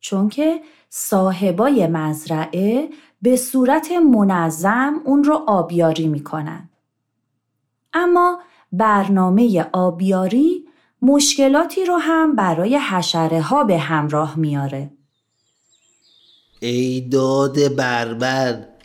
چون 0.00 0.28
که 0.28 0.60
صاحبای 0.90 1.86
مزرعه 1.86 2.88
به 3.22 3.36
صورت 3.36 3.92
منظم 3.92 5.00
اون 5.04 5.24
رو 5.24 5.44
آبیاری 5.46 6.08
می‌کنن. 6.08 6.68
اما 7.92 8.40
برنامه 8.72 9.66
آبیاری 9.72 10.68
مشکلاتی 11.02 11.84
رو 11.84 11.96
هم 11.96 12.36
برای 12.36 12.76
حشره 12.76 13.40
ها 13.40 13.64
به 13.64 13.78
همراه 13.78 14.36
میاره. 14.36 14.90
ای 16.60 17.00
داد 17.00 17.76
بربر 17.76 18.75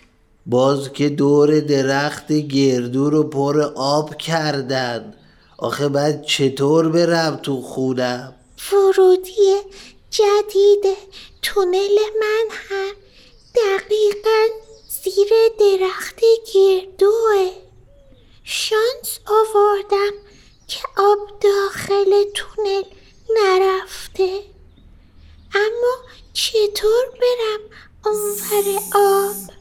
باز 0.46 0.94
که 0.94 1.10
دور 1.10 1.60
درخت 1.60 2.32
گردو 2.32 3.10
رو 3.10 3.24
پر 3.24 3.62
آب 3.76 4.16
کردن. 4.16 5.14
آخه 5.58 5.90
بعد 5.90 6.26
چطور 6.26 6.90
برم 6.90 7.36
تو 7.36 7.62
خونم 7.62 8.34
ورودی 8.72 9.56
جدید 10.10 10.98
تونل 11.42 11.98
من 12.22 12.48
هم 12.52 12.94
دقیقا 13.56 14.46
زیر 15.04 15.30
درخت 15.60 16.20
گردوه. 16.54 17.50
شانس 18.44 19.20
آوردم 19.26 20.12
که 20.68 20.80
آب 20.98 21.20
داخل 21.42 22.24
تونل 22.34 22.84
نرفته. 23.36 24.40
اما 25.56 25.96
چطور 26.34 27.06
برم 27.22 27.60
اونور 28.06 28.80
آب؟ 28.96 29.61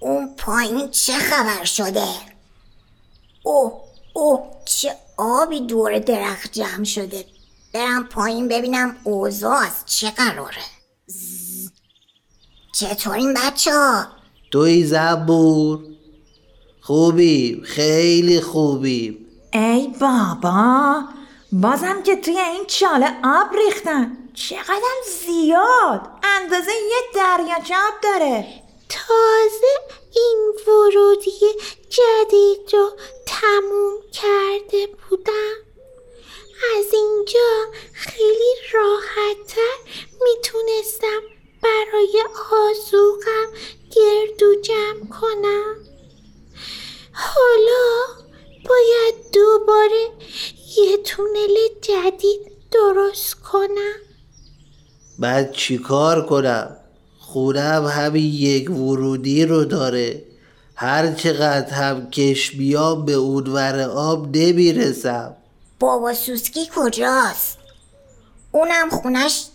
اون 0.00 0.34
پایین 0.36 0.90
چه 0.90 1.12
خبر 1.12 1.64
شده؟ 1.64 2.08
اوه 3.42 3.72
اوه 4.12 4.50
چه 4.64 4.96
آبی 5.16 5.60
دور 5.60 5.98
درخت 5.98 6.52
جمع 6.52 6.84
شده 6.84 7.24
برم 7.74 8.04
پایین 8.04 8.48
ببینم 8.48 8.96
اوضاع 9.04 9.56
از 9.58 9.72
چه 9.86 10.10
قراره 10.10 10.62
زز. 11.06 11.70
چطورین 12.74 13.34
بچه 13.34 13.72
ها؟ 13.72 14.06
توی 14.50 14.84
زبور 14.84 15.80
خوبیم 16.80 17.62
خیلی 17.64 18.40
خوبیم 18.40 19.26
ای 19.52 19.88
بابا 20.00 21.02
بازم 21.52 22.02
که 22.02 22.16
توی 22.16 22.38
این 22.38 22.64
چاله 22.66 23.06
آب 23.24 23.54
ریختن 23.54 24.16
چقدر 24.34 24.82
زیاد 25.26 26.00
اندازه 26.22 26.70
یه 26.70 27.00
دریاچه 27.14 27.74
آب 27.74 27.94
داره 28.02 28.46
تازه 28.88 29.99
این 30.14 30.52
ورودی 30.66 31.40
جدید 31.88 32.74
رو 32.74 32.90
تموم 33.26 33.94
کرده 34.12 34.86
بودم. 34.86 35.56
از 36.76 36.84
اینجا 36.92 37.66
خیلی 37.92 38.54
راحتتر 38.72 39.76
می‌تونستم 40.24 41.20
برای 41.62 42.24
آزوقم 42.52 43.52
گردو 43.90 44.60
جمع 44.60 45.08
کنم. 45.20 45.76
حالا 47.12 48.06
باید 48.68 49.14
دوباره 49.32 50.08
یه 50.76 50.96
تونل 50.96 51.56
جدید 51.80 52.40
درست 52.70 53.34
کنم. 53.34 53.94
بعد 55.18 55.52
چیکار 55.52 56.26
کنم؟ 56.26 56.79
خونم 57.32 57.86
همین 57.86 58.32
یک 58.34 58.70
ورودی 58.70 59.46
رو 59.46 59.64
داره. 59.64 60.22
هر 60.76 61.12
چقدر 61.12 61.74
هم 61.74 62.10
کش 62.10 62.50
بیام 62.50 63.04
به 63.04 63.12
اونور 63.12 63.80
آب 63.80 64.36
نمی‌رسم. 64.36 65.36
بابا 65.80 66.14
سوسکی 66.14 66.68
کجاست؟ 66.76 67.58
اونم 68.52 68.90
خونش 68.90 69.46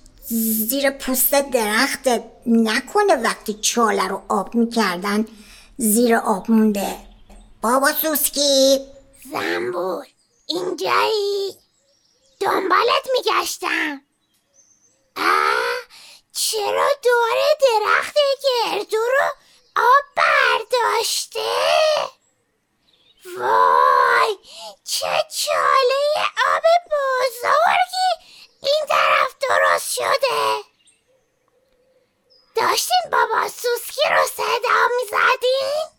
زیر 0.70 0.90
پوست 0.90 1.32
درخت 1.52 2.08
نکنه 2.46 3.16
وقتی 3.24 3.54
چاله 3.54 4.08
رو 4.08 4.22
آب 4.28 4.56
می‌کردن 4.56 5.26
زیر 5.78 6.16
آب 6.16 6.52
مونده. 6.52 6.96
بابا 7.62 7.92
سوسکی. 8.02 8.80
زنبور 9.32 10.06
اینجایی. 10.48 11.52
دنبالت 12.40 13.06
میگشتم. 13.18 14.02
آه. 15.18 15.45
چرا 16.52 16.90
دور 17.04 17.38
درخت 17.62 18.18
گردو 18.44 18.98
رو 18.98 19.30
آب 19.76 20.04
برداشته؟ 20.16 21.56
وای 23.38 24.38
چه 24.84 25.26
چاله 25.36 26.26
آب 26.48 26.64
بزرگی 26.92 28.28
این 28.62 28.86
طرف 28.90 29.36
درست 29.50 29.94
شده. 29.94 30.64
داشتین 32.56 33.12
بابا 33.12 33.48
سوسکی 33.48 34.10
رو 34.10 34.28
صدا 34.28 34.88
می‌زدین؟ 34.98 35.90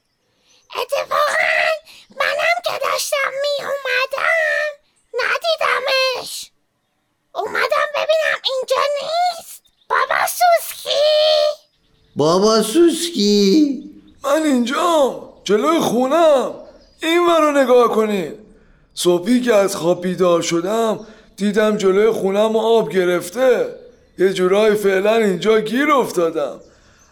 اتفاقا 0.77 1.69
منم 2.11 2.63
که 2.65 2.79
داشتم 2.85 3.33
می 3.43 3.65
اومدم 3.65 4.73
ندیدمش. 5.15 6.51
اومدم 7.35 7.89
ببینم 7.95 8.43
اینجا 8.45 8.83
نیست. 9.03 9.56
بابا 9.89 10.27
سوسکی! 10.27 10.91
بابا 12.17 12.63
سوسکی؟ 12.63 13.83
من 14.25 14.43
اینجام 14.43 15.29
جلوی 15.45 15.79
خونم. 15.79 16.51
این 17.03 17.27
رو 17.27 17.53
نگاه 17.53 17.89
کنین. 17.89 18.33
صبحی 18.95 19.41
که 19.41 19.55
از 19.55 19.77
خواب 19.77 20.03
بیدار 20.03 20.43
شدم 20.43 21.01
دیدم 21.37 21.77
جلوی 21.77 22.11
خونم 22.11 22.57
آب 22.57 22.91
گرفته. 22.91 23.67
یه 24.19 24.33
جورایی 24.33 24.75
فعلا 24.75 25.17
اینجا 25.17 25.61
گیر 25.61 25.91
افتادم. 25.91 26.61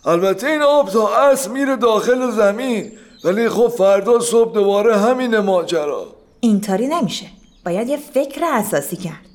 البته 0.04 0.46
این 0.46 0.62
آب 0.62 0.90
تا 0.90 1.16
اصل 1.16 1.50
میره 1.50 1.76
داخل 1.76 2.30
زمین 2.30 2.92
ولی 3.24 3.48
خب 3.48 3.68
فردا 3.68 4.20
صبح 4.20 4.54
دوباره 4.54 4.96
همین 4.96 5.38
ماجرا. 5.38 6.06
اینطوری 6.40 6.86
نمیشه. 6.86 7.26
باید 7.64 7.88
یه 7.88 7.96
فکر 7.96 8.44
اساسی 8.44 8.96
کرد. 8.96 9.33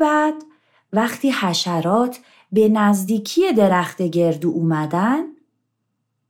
بعد 0.00 0.34
وقتی 0.92 1.30
حشرات 1.30 2.18
به 2.52 2.68
نزدیکی 2.68 3.52
درخت 3.52 4.02
گردو 4.02 4.48
اومدن 4.48 5.24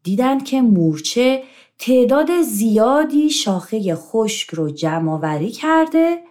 دیدن 0.02 0.38
که 0.38 0.60
مورچه 0.60 1.42
تعداد 1.78 2.42
زیادی 2.42 3.30
شاخه 3.30 3.94
خشک 3.94 4.50
رو 4.50 4.70
جمع 4.70 5.12
آوری 5.12 5.50
کرده 5.50 6.22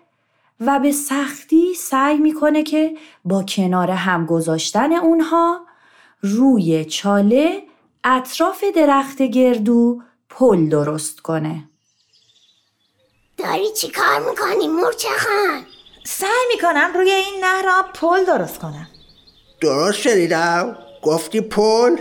و 0.60 0.80
به 0.80 0.92
سختی 0.92 1.74
سعی 1.74 2.18
می‌کنه 2.18 2.64
که 2.64 2.98
با 3.26 3.44
کنار 3.44 3.92
هم 3.92 4.26
گذاشتن 4.26 4.94
اونها 4.94 5.66
روی 6.22 6.86
چاله 6.86 7.64
اطراف 8.04 8.64
درخت 8.76 9.22
گردو 9.22 10.02
پل 10.30 10.70
درست 10.70 11.20
کنه. 11.20 11.70
داری 13.38 13.72
چی 13.72 13.92
کار 13.92 14.30
می‌کنی 14.30 14.68
مورچه 14.68 15.10
خان؟ 15.10 15.79
سعی 16.18 16.30
می‌کنم 16.54 16.92
روی 16.96 17.12
این 17.12 17.44
نهر 17.44 17.70
آب 17.80 17.86
پل 17.94 18.26
درست 18.26 18.60
کنم. 18.60 18.88
درست 19.62 20.00
شنیدم 20.00 20.76
گفتی 21.04 21.42
پل؟ 21.42 21.96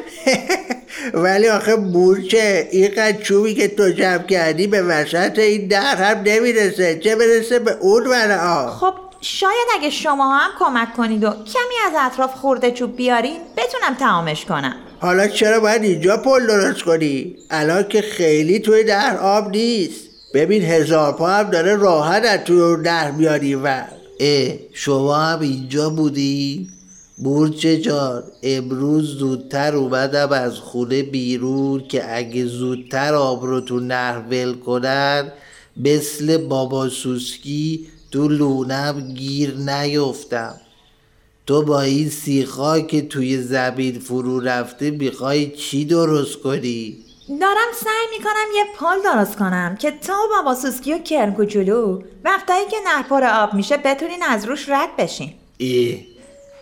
ولی 1.24 1.48
آخه 1.48 1.76
مورچه 1.76 2.68
این 2.72 3.12
چوبی 3.22 3.54
که 3.54 3.68
تو 3.68 3.90
جمع 3.90 4.22
کردی 4.22 4.66
به 4.66 4.82
وسط 4.82 5.38
این 5.38 5.68
در 5.68 5.96
هم 5.96 6.22
نمی‌رسه. 6.24 6.98
چه 6.98 7.16
برسه 7.16 7.58
به 7.58 7.76
اون 7.80 8.06
ور 8.06 8.38
آب؟ 8.38 8.70
خب 8.70 8.94
شاید 9.20 9.68
اگه 9.74 9.90
شما 9.90 10.38
هم 10.38 10.50
کمک 10.58 10.94
کنید 10.96 11.24
و 11.24 11.30
کمی 11.30 11.74
از 11.86 11.92
اطراف 12.12 12.34
خورده 12.34 12.70
چوب 12.70 12.96
بیارین 12.96 13.40
بتونم 13.56 13.94
تمامش 13.94 14.44
کنم. 14.44 14.76
حالا 15.00 15.28
چرا 15.28 15.60
باید 15.60 15.82
اینجا 15.82 16.16
پل 16.16 16.46
درست 16.46 16.82
کنی؟ 16.82 17.36
الان 17.50 17.88
که 17.88 18.02
خیلی 18.02 18.60
توی 18.60 18.84
در 18.84 19.16
آب 19.16 19.50
نیست. 19.50 20.08
ببین 20.34 20.62
هزار 20.62 21.12
پا 21.12 21.26
هم 21.26 21.50
داره 21.50 21.76
راحت 21.76 22.24
از 22.24 22.40
توی 22.44 22.82
در 22.82 23.10
میاری 23.10 23.54
و 23.54 23.84
اه 24.20 24.54
شما 24.72 25.16
هم 25.16 25.40
اینجا 25.40 25.90
بودی؟ 25.90 26.68
بورچه 27.18 27.80
جان 27.80 28.22
امروز 28.42 29.18
زودتر 29.18 29.76
اومدم 29.76 30.32
از 30.32 30.54
خونه 30.54 31.02
بیرون 31.02 31.88
که 31.88 32.16
اگه 32.16 32.46
زودتر 32.46 33.14
آب 33.14 33.44
رو 33.44 33.60
تو 33.60 33.80
نهر 33.80 34.22
ول 34.30 34.52
کنن 34.52 35.32
مثل 35.76 36.36
بابا 36.36 36.88
سوسکی 36.88 37.86
تو 38.10 38.28
لونم 38.28 39.12
گیر 39.14 39.54
نیفتم 39.54 40.60
تو 41.46 41.62
با 41.62 41.80
این 41.80 42.10
سیخا 42.10 42.80
که 42.80 43.02
توی 43.02 43.42
زمین 43.42 43.98
فرو 43.98 44.40
رفته 44.40 44.90
می‌خوای 44.90 45.50
چی 45.50 45.84
درست 45.84 46.38
کنی؟ 46.38 46.96
دارم 47.28 47.72
سعی 47.84 48.18
می‌کنم 48.18 48.46
یه 48.54 48.64
پل 48.78 49.02
درست 49.02 49.36
کنم 49.38 49.76
که 49.76 49.90
تو 49.90 50.12
بابا 50.36 50.54
سوسکی 50.54 50.94
و 50.94 50.98
کرم 50.98 51.34
کوچولو 51.34 52.02
وقتایی 52.24 52.66
که 52.66 52.76
نهر 52.84 53.02
پر 53.02 53.24
آب 53.24 53.54
میشه 53.54 53.76
بتونین 53.76 54.22
از 54.22 54.44
روش 54.44 54.68
رد 54.68 54.96
بشین. 54.98 55.34
ای 55.58 56.06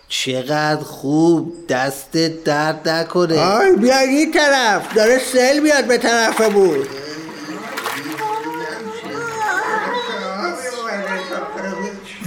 چقدر 0.09 0.83
خوب 0.85 1.67
دست 1.69 2.13
درد 2.45 2.89
نکنه. 2.89 3.41
آی 3.41 3.73
بیا 3.73 3.99
این 3.99 4.33
طرف 4.33 4.95
داره 4.95 5.19
سل 5.19 5.59
میاد 5.59 5.85
به 5.85 5.99
طرفمون 5.99 6.87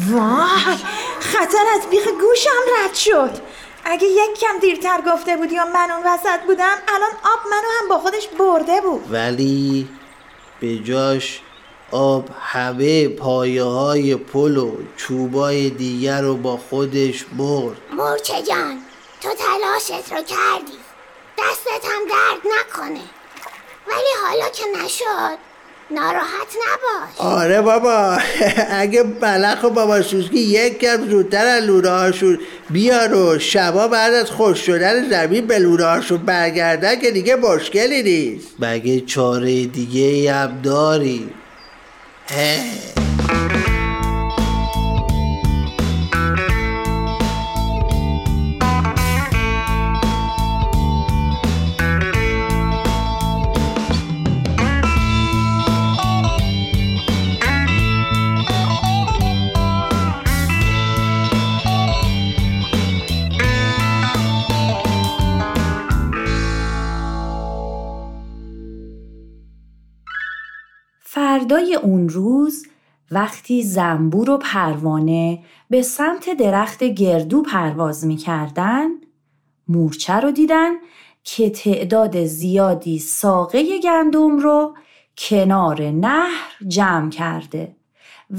وای 0.10 0.78
خطر 1.20 1.66
از 1.76 1.90
بیخ 1.90 2.08
گوشم 2.08 2.84
رد 2.84 2.96
شد. 2.96 3.32
اگه 3.92 4.08
یک 4.08 4.40
کم 4.40 4.60
دیرتر 4.62 5.02
گفته 5.02 5.38
بودی 5.38 5.56
و 5.60 5.66
من 5.66 5.92
اون 5.92 6.04
وسط 6.06 6.40
بودم 6.48 6.78
الان 6.88 7.12
آب 7.12 7.40
منو 7.52 7.68
هم 7.82 7.90
با 7.90 8.00
خودش 8.00 8.28
برده 8.28 8.82
بود. 8.82 9.12
ولی 9.12 9.90
به 10.60 10.78
جاش 10.78 11.42
آب 11.92 12.30
همه 12.42 13.08
پایه 13.08 13.64
های 13.64 14.16
پل 14.16 14.58
و 14.58 14.78
چوبای 14.98 15.70
دیگر 15.70 16.22
رو 16.22 16.36
با 16.36 16.58
خودش 16.58 17.24
برد. 17.24 17.78
مورچه 17.92 18.42
جان 18.42 18.82
تو 19.22 19.30
تلاشت 19.30 20.12
رو 20.12 20.22
کردی. 20.22 20.80
دستت 21.38 21.86
هم 21.86 22.02
درد 22.10 22.54
نکنه. 22.60 23.04
ولی 23.88 24.14
حالا 24.26 24.50
که 24.50 24.64
نشد 24.84 25.49
ناراحت 25.92 26.56
نباش. 26.68 27.10
آره 27.18 27.62
بابا. 27.62 28.18
اگه 28.82 29.04
ملخ 29.22 29.64
و 29.64 29.70
بابا 29.70 30.02
سوسکی 30.02 30.40
یک 30.40 30.80
کم 30.80 31.10
زودتر 31.10 31.46
از 31.46 31.64
لوره 31.64 31.90
هاشون 31.90 32.40
بیار 32.70 33.14
و 33.14 33.40
شبا 33.40 33.88
بعد 33.88 34.14
از 34.14 34.32
خوش 34.32 34.60
شدن 34.60 35.10
زمین 35.10 35.48
به 35.48 35.60
لوره 35.60 35.86
هاشون 35.86 36.18
برگردن 36.18 37.00
که 37.00 37.12
دیگه 37.12 37.36
مشکلی 37.36 38.04
نیست. 38.04 38.48
مگه 38.60 39.02
چاره 39.02 39.66
دیگه 39.66 40.34
هم 40.34 40.62
داری؟ 40.62 41.30
فردای 71.12 71.76
اون 71.76 72.10
روز 72.10 72.66
وقتی 73.12 73.64
زنبور 73.64 74.30
و 74.30 74.38
پروانه 74.38 75.44
به 75.70 75.82
سمت 75.82 76.30
درخت 76.38 76.84
گردو 76.84 77.42
پرواز 77.42 78.06
می 78.06 78.18
کردن، 78.18 78.88
مورچه 79.68 80.14
رو 80.14 80.32
دیدن 80.32 80.72
که 81.24 81.50
تعداد 81.50 82.26
زیادی 82.26 83.00
ساقه 83.00 83.80
گندم 83.80 84.40
رو 84.40 84.76
کنار 85.18 85.82
نهر 85.82 86.50
جمع 86.68 87.10
کرده 87.10 87.76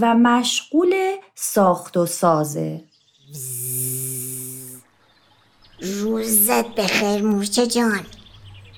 و 0.00 0.14
مشغول 0.14 0.94
ساخت 1.34 1.96
و 1.96 2.06
سازه. 2.06 2.84
روزت 5.80 6.74
بخیر 6.74 7.22
مورچه 7.22 7.66
جان. 7.66 8.06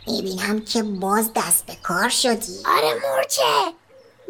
می‌بینم 0.07 0.61
که 0.61 0.83
باز 0.83 1.31
دست 1.37 1.67
به 1.67 1.75
کار 1.83 2.09
شدی. 2.09 2.53
آره 2.77 2.95
مورچه. 2.95 3.82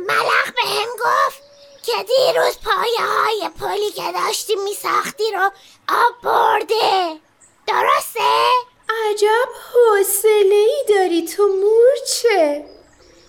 ملخ 0.09 0.53
به 0.53 0.69
هم 0.69 0.89
گفت 1.01 1.43
که 1.83 1.93
دیروز 1.93 2.59
پایه 2.65 3.07
های 3.09 3.51
پلی 3.61 3.91
که 3.91 4.13
داشتی 4.13 4.57
میساختی 4.57 5.33
رو 5.33 5.51
آب 5.89 6.23
برده. 6.23 7.21
درسته؟ 7.67 8.49
عجب 9.11 9.49
حوصله 9.73 10.55
ای 10.55 10.85
داری 10.89 11.27
تو 11.29 11.47
مورچه. 11.47 12.65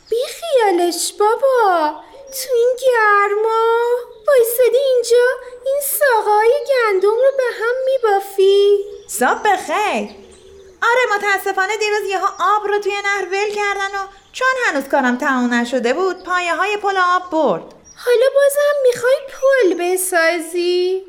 بی 0.09 0.17
خیالش 0.27 1.13
بابا. 1.19 1.93
تو 2.33 2.53
این 2.55 2.75
گرما. 2.81 3.79
بایستدی 4.27 4.77
اینجا. 4.77 5.27
این 5.65 5.81
ساقای 5.99 6.51
گندم 6.69 7.09
رو 7.09 7.31
به 7.37 7.43
هم 7.59 7.75
میبافی. 7.85 8.77
صبح 9.07 9.41
بخیر. 9.45 10.22
آره 10.83 11.17
متاسفانه 11.17 11.77
دیروز 11.77 12.09
یهو 12.09 12.25
آب 12.25 12.67
رو 12.67 12.79
توی 12.79 12.91
نهر 12.91 13.25
ول 13.25 13.55
کردن 13.55 13.97
و 13.97 14.07
چون 14.31 14.47
هنوز 14.67 14.83
کارم 14.83 15.17
تموم 15.17 15.53
نشده 15.53 15.93
بود 15.93 16.23
پایه 16.23 16.55
های 16.55 16.77
پل 16.77 16.97
آب 16.97 17.29
برد 17.31 17.63
حالا 18.05 18.25
بازم 18.35 18.75
می‌خوای 18.87 19.15
پل 19.27 19.83
بسازی؟ 19.83 21.03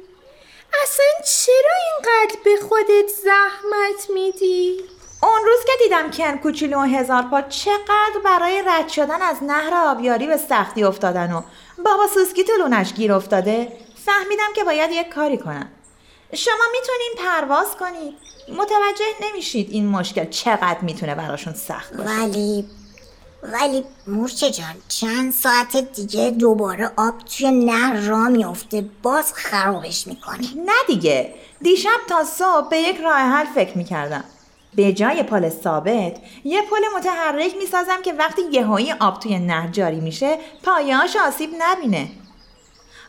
اصلا 0.82 1.06
چرا 1.26 1.72
اینقدر 1.86 2.36
به 2.44 2.56
خودت 2.68 3.08
زحمت 3.24 4.10
میدی؟ 4.14 4.84
اون 5.22 5.44
روز 5.44 5.64
که 5.66 5.72
دیدم 5.82 6.10
کن 6.10 6.36
کوچولو 6.36 6.78
و 6.78 6.82
هزار 6.82 7.22
پا 7.22 7.42
چقدر 7.42 8.20
برای 8.24 8.62
رد 8.66 8.88
شدن 8.88 9.22
از 9.22 9.42
نهر 9.42 9.74
آبیاری 9.74 10.26
به 10.26 10.36
سختی 10.36 10.84
افتادن 10.84 11.32
و 11.32 11.42
بابا 11.84 12.06
سوسکی 12.14 12.44
تو 12.44 12.52
لونش 12.52 12.92
گیر 12.92 13.12
افتاده 13.12 13.72
فهمیدم 14.04 14.52
که 14.54 14.64
باید 14.64 14.90
یک 14.90 15.08
کاری 15.08 15.38
کنم 15.38 15.70
شما 16.34 16.64
می‌تونین 16.72 17.28
پرواز 17.28 17.76
کنید. 17.80 18.14
متوجه 18.48 19.04
نمیشید 19.22 19.70
این 19.70 19.86
مشکل 19.86 20.24
چقدر 20.24 20.78
می‌تونه 20.82 21.14
براشون 21.14 21.54
سخت 21.54 21.96
باشه. 21.96 22.10
ولی 22.10 22.64
ولی 23.42 23.84
مورچه 24.06 24.50
جان 24.50 24.74
چند 24.88 25.32
ساعت 25.32 25.76
دیگه 25.76 26.30
دوباره 26.30 26.90
آب 26.96 27.18
توی 27.18 27.50
نهر 27.50 28.00
را 28.00 28.24
میفته 28.24 28.88
باز 29.02 29.32
خرابش 29.34 30.06
می‌کنه. 30.06 30.54
نه 30.56 30.72
دیگه. 30.86 31.34
دیشب 31.60 32.00
تا 32.08 32.24
صبح 32.24 32.68
به 32.68 32.78
یک 32.78 32.96
راه 32.96 33.18
حل 33.18 33.46
فکر 33.54 33.78
می‌کردم. 33.78 34.24
به 34.74 34.92
جای 34.92 35.22
پل 35.22 35.48
ثابت 35.48 36.16
یه 36.44 36.62
پل 36.62 36.80
متحرک 36.96 37.56
می‌سازم 37.56 38.02
که 38.02 38.12
وقتی 38.12 38.42
یهویی 38.52 38.92
آب 38.92 39.20
توی 39.20 39.38
نهر 39.38 39.68
جاری 39.68 40.00
میشه 40.00 40.38
پایهاش 40.62 41.16
آسیب 41.16 41.50
نبینه. 41.58 42.08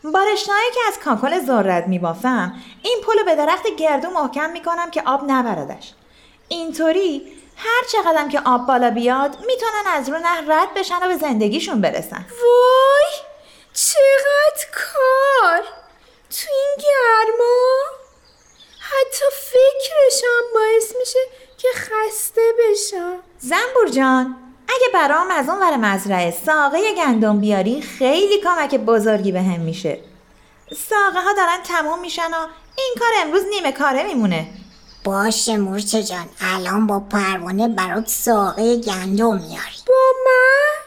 با 0.04 0.22
رشته‌هایی 0.32 0.70
که 0.74 0.80
از 0.88 0.98
کاکل 0.98 1.46
ذرت 1.46 1.86
میبافم 1.86 2.54
این 2.82 3.00
پل 3.06 3.22
به 3.22 3.34
درخت 3.34 3.66
گردو 3.66 4.10
محکم 4.10 4.50
می‌کنم 4.50 4.90
که 4.90 5.02
آب 5.06 5.20
نبردش. 5.26 5.92
اینطوری 6.48 7.32
هر 7.56 7.84
چقدرم 7.92 8.28
که 8.28 8.40
آب 8.44 8.66
بالا 8.66 8.90
بیاد 8.90 9.30
می‌تونن 9.46 9.86
از 9.86 10.08
رو 10.08 10.18
نهر 10.18 10.44
رد 10.48 10.74
بشن 10.74 10.98
و 11.02 11.08
به 11.08 11.16
زندگیشون 11.16 11.80
برسن. 11.80 12.26
وای! 12.42 13.12
چقدر 13.74 14.66
کار! 14.72 15.62
تو 16.30 16.48
این 16.50 16.76
گرما! 16.78 17.66
حتی 18.80 19.24
فکرشم 19.30 20.54
باعث 20.54 20.92
میشه 21.00 21.18
که 21.58 21.68
خسته 21.74 22.42
بشم. 22.58 23.18
زنبور 23.38 23.88
جان 23.88 24.45
اگه 24.68 24.86
برام 24.94 25.30
از 25.30 25.48
اون 25.48 25.58
ور 25.60 25.76
مزرعه 25.76 26.30
ساقه 26.46 26.94
گندم 26.94 27.40
بیاری 27.40 27.82
خیلی 27.82 28.40
کمک 28.40 28.74
بزرگی 28.74 29.32
به 29.32 29.42
هم 29.42 29.60
میشه. 29.60 30.00
ساقه 30.88 31.20
ها 31.20 31.32
دارن 31.32 31.62
تموم 31.64 32.00
میشن 32.00 32.30
و 32.30 32.46
این 32.78 32.94
کار 33.00 33.08
امروز 33.22 33.42
نیمه 33.50 33.72
کاره 33.72 34.02
میمونه. 34.02 34.46
باشه 35.04 35.56
مورچه 35.56 36.02
جان 36.02 36.28
الان 36.40 36.86
با 36.86 37.00
پروانه 37.00 37.68
برات 37.68 38.08
ساقه 38.08 38.76
گندم 38.76 39.34
میاری 39.34 39.78
با 39.86 39.94
من؟ 40.26 40.86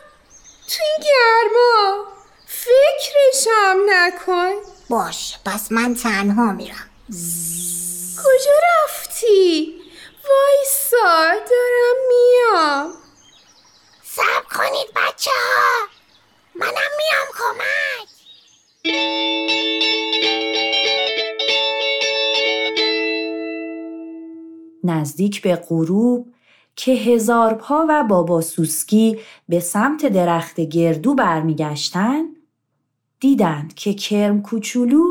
تو 0.68 0.84
این 0.84 1.08
گرما؟ 1.10 2.06
فکرشم 2.48 3.78
نکن. 3.90 4.52
باشه 4.90 5.38
پس 5.46 5.72
من 5.72 5.96
تنها 5.96 6.52
میرم. 6.52 6.90
کجا 8.18 8.52
رفتی؟ 8.84 9.74
وایسا 10.30 11.28
دارم 11.50 11.98
میام. 12.10 12.94
صبر 14.20 14.58
کنید 14.58 14.88
بچه 14.96 15.32
ها 15.32 15.88
منم 16.56 16.92
میام 16.98 17.28
کمک 17.40 18.10
نزدیک 24.84 25.42
به 25.42 25.56
غروب 25.56 26.34
که 26.76 26.92
هزار 26.92 27.54
پا 27.54 27.86
و 27.90 28.04
بابا 28.04 28.42
سوسکی 28.42 29.20
به 29.50 29.60
سمت 29.60 30.06
درخت 30.06 30.60
گردو 30.60 31.16
برمیگشتن 31.16 32.26
دیدند 33.20 33.74
که 33.74 33.94
کرم 33.94 34.42
کوچولو 34.42 35.04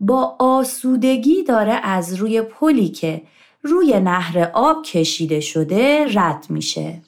با 0.00 0.36
آسودگی 0.38 1.44
داره 1.44 1.72
از 1.72 2.14
روی 2.14 2.42
پلی 2.42 2.88
که 2.88 3.22
روی 3.62 4.00
نهر 4.00 4.50
آب 4.54 4.82
کشیده 4.82 5.40
شده 5.40 6.06
رد 6.14 6.46
میشه. 6.50 7.02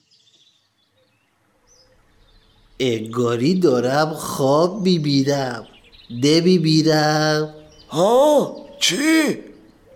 انگاری 2.81 3.59
دارم 3.59 4.13
خواب 4.13 4.81
می‌بینم. 4.81 5.67
نمی‌بینم. 6.23 7.53
ها؟ 7.89 8.55
چی؟ 8.79 9.39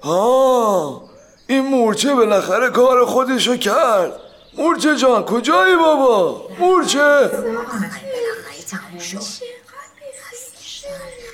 ها؟ 0.01 1.03
این 1.47 1.61
مورچه 1.61 2.13
بالاخره 2.13 2.69
کار 2.69 3.05
خودشو 3.05 3.57
کرد. 3.57 4.13
مورچه 4.57 4.95
جان 4.95 5.25
کجایی 5.25 5.75
بابا؟ 5.75 6.47
مورچه؟ 6.59 7.29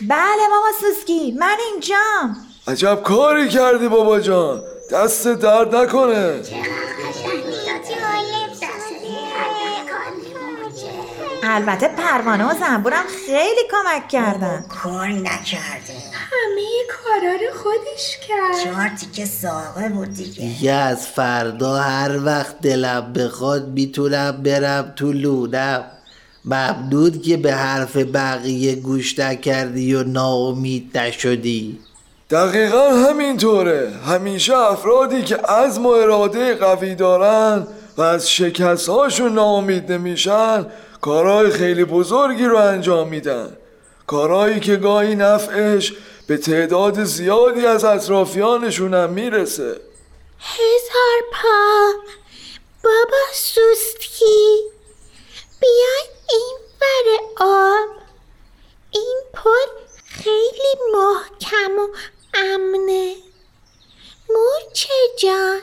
بله 0.02 0.48
ماما 0.50 0.72
سوسکی 0.82 1.32
من 1.32 1.58
اینجام. 1.72 2.38
عجب 2.68 3.04
کاری 3.04 3.50
کردی 3.50 3.88
بابا 3.88 4.20
جان. 4.20 4.62
دست 4.92 5.28
درد 5.28 5.76
نکنه. 5.76 6.42
البته 11.56 11.88
پروانه 11.88 12.52
و 12.52 12.54
زنبورم 12.60 13.04
خیلی 13.26 13.62
کمک 13.72 14.08
کردن. 14.08 14.66
کار 14.84 15.08
نکرده 15.08 15.94
همه 16.14 16.72
کارا 16.90 17.32
رو 17.32 17.60
خودش 17.64 18.18
کرد. 18.28 18.64
چهار 18.64 18.90
تیکه 19.00 19.26
ساقه 19.26 19.90
بود 19.90 20.14
دیگه. 20.14 20.42
دیگه 20.42 20.72
از 20.72 21.08
فردا 21.08 21.76
هر 21.76 22.26
وقت 22.26 22.62
دلم 22.62 23.14
بخواد 23.14 23.68
می‌تونم 23.68 24.32
برم 24.32 24.94
تو 24.96 25.12
لونم. 25.12 25.84
ممنون 26.46 27.22
که 27.26 27.38
به 27.38 27.54
حرف 27.54 27.98
بقیه 27.98 28.76
گوش 28.76 29.20
نکردی 29.20 29.94
و 29.94 30.04
ناامید 30.04 30.98
نشدی. 30.98 31.80
دقیقا 32.30 32.90
همینطوره. 32.90 33.92
همیشه 34.08 34.58
افرادی 34.58 35.22
که 35.22 35.36
عزم 35.36 35.86
و 35.86 35.90
اراده 35.90 36.56
قوی 36.56 36.96
دارن 36.96 37.68
و 37.98 38.02
از 38.02 38.30
شکست 38.30 38.90
هاشون 38.90 39.34
ناامید 39.34 39.92
نمیشن 39.92 40.66
کارهای 41.02 41.50
خیلی 41.50 41.86
بزرگی 41.86 42.46
رو 42.46 42.58
انجام 42.58 43.08
میدن. 43.08 43.58
کارهایی 44.08 44.60
که 44.60 44.76
گاهی 44.76 45.16
نفعش 45.16 45.94
به 46.28 46.38
تعداد 46.38 47.04
زیادی 47.04 47.66
از 47.66 47.84
اطرافیانشون 47.84 48.94
هم 48.94 49.10
می‌رسه. 49.10 49.82
هزار 50.40 51.22
پا. 51.32 51.94
بابا 52.84 53.24
سوسکی 53.34 54.58
بیاین 55.60 56.10
این 56.32 56.58
ور 56.82 57.20
آب. 57.46 57.90
این 58.92 59.22
پل 59.34 59.84
خیلی 60.06 60.76
محکم 60.94 61.80
و 61.80 61.88
امنه. 62.34 63.16
مورچه 64.30 64.94
جان 65.18 65.62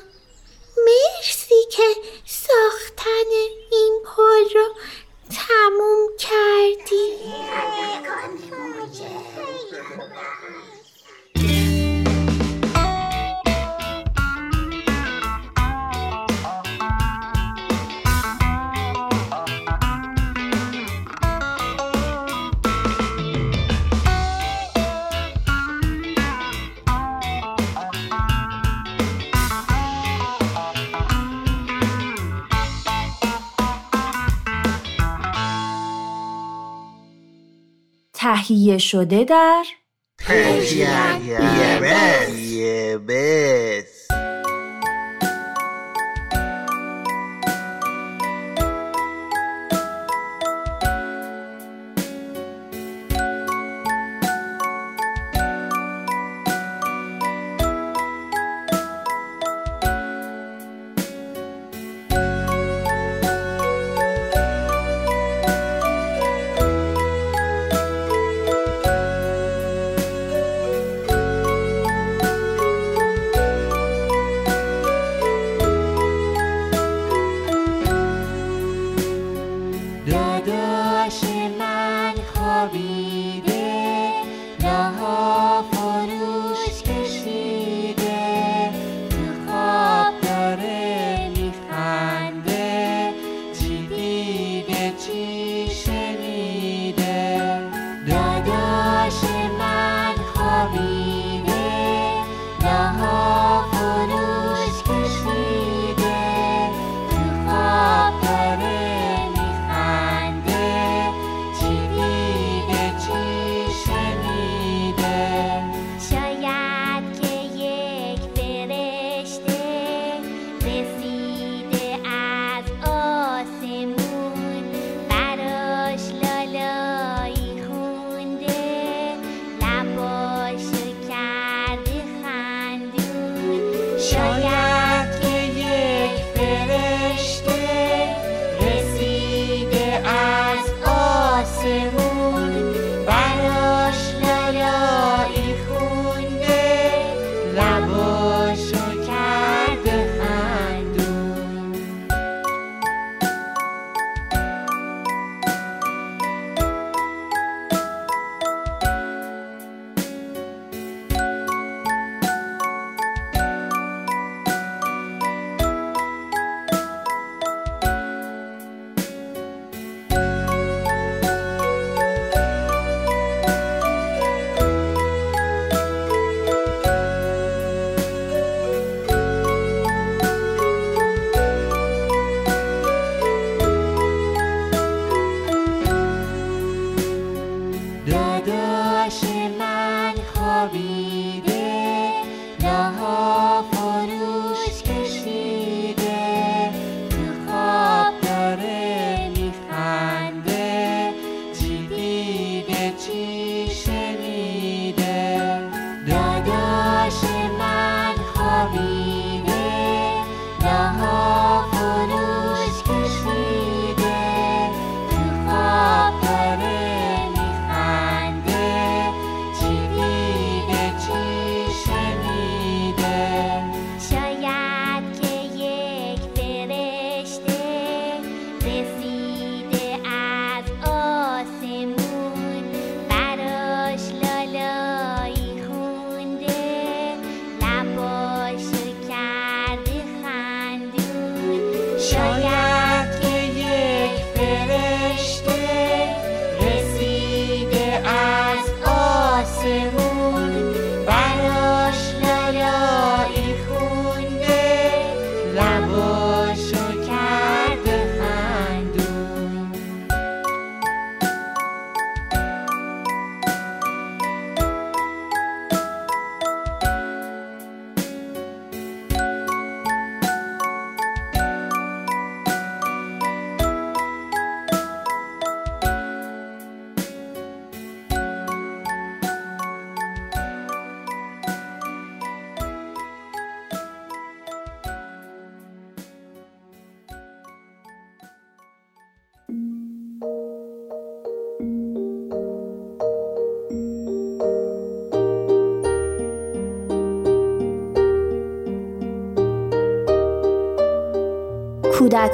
مرسی 0.87 1.65
که 1.71 1.83
ساختن 2.27 3.31
این 3.71 4.03
پل 4.05 4.55
رو 4.55 4.75
تموم 5.31 6.09
کردی؟ 6.19 7.07
تهیه 38.19 38.79
شده 38.79 39.25
در 39.25 39.65
یه 42.35 42.99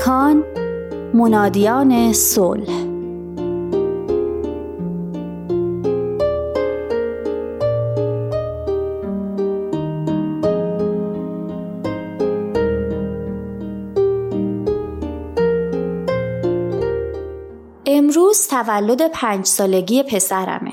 کودکان 0.05 0.45
منادیان 1.15 2.13
صلح 2.13 2.71
امروز 17.87 18.49
تولد 18.49 19.11
پنج 19.13 19.47
سالگی 19.47 20.03
پسرمه. 20.03 20.73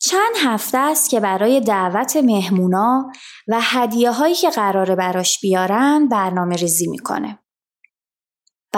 چند 0.00 0.34
هفته 0.44 0.78
است 0.78 1.10
که 1.10 1.20
برای 1.20 1.60
دعوت 1.60 2.16
مهمونا 2.16 3.10
و 3.48 3.58
هدیه 3.62 4.10
هایی 4.10 4.34
که 4.34 4.50
قراره 4.50 4.96
براش 4.96 5.40
بیارن 5.40 6.08
برنامه 6.08 6.56
ریزی 6.56 6.88
می‌کنه. 6.88 7.38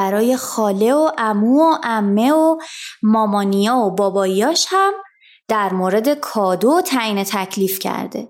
برای 0.00 0.36
خاله 0.36 0.94
و 0.94 1.10
امو 1.18 1.60
و 1.60 1.78
امه 1.82 2.32
و 2.32 2.58
مامانیا 3.02 3.76
و 3.76 3.90
باباییاش 3.90 4.66
هم 4.70 4.92
در 5.48 5.72
مورد 5.72 6.14
کادو 6.14 6.80
تعیین 6.80 7.24
تکلیف 7.24 7.78
کرده. 7.78 8.28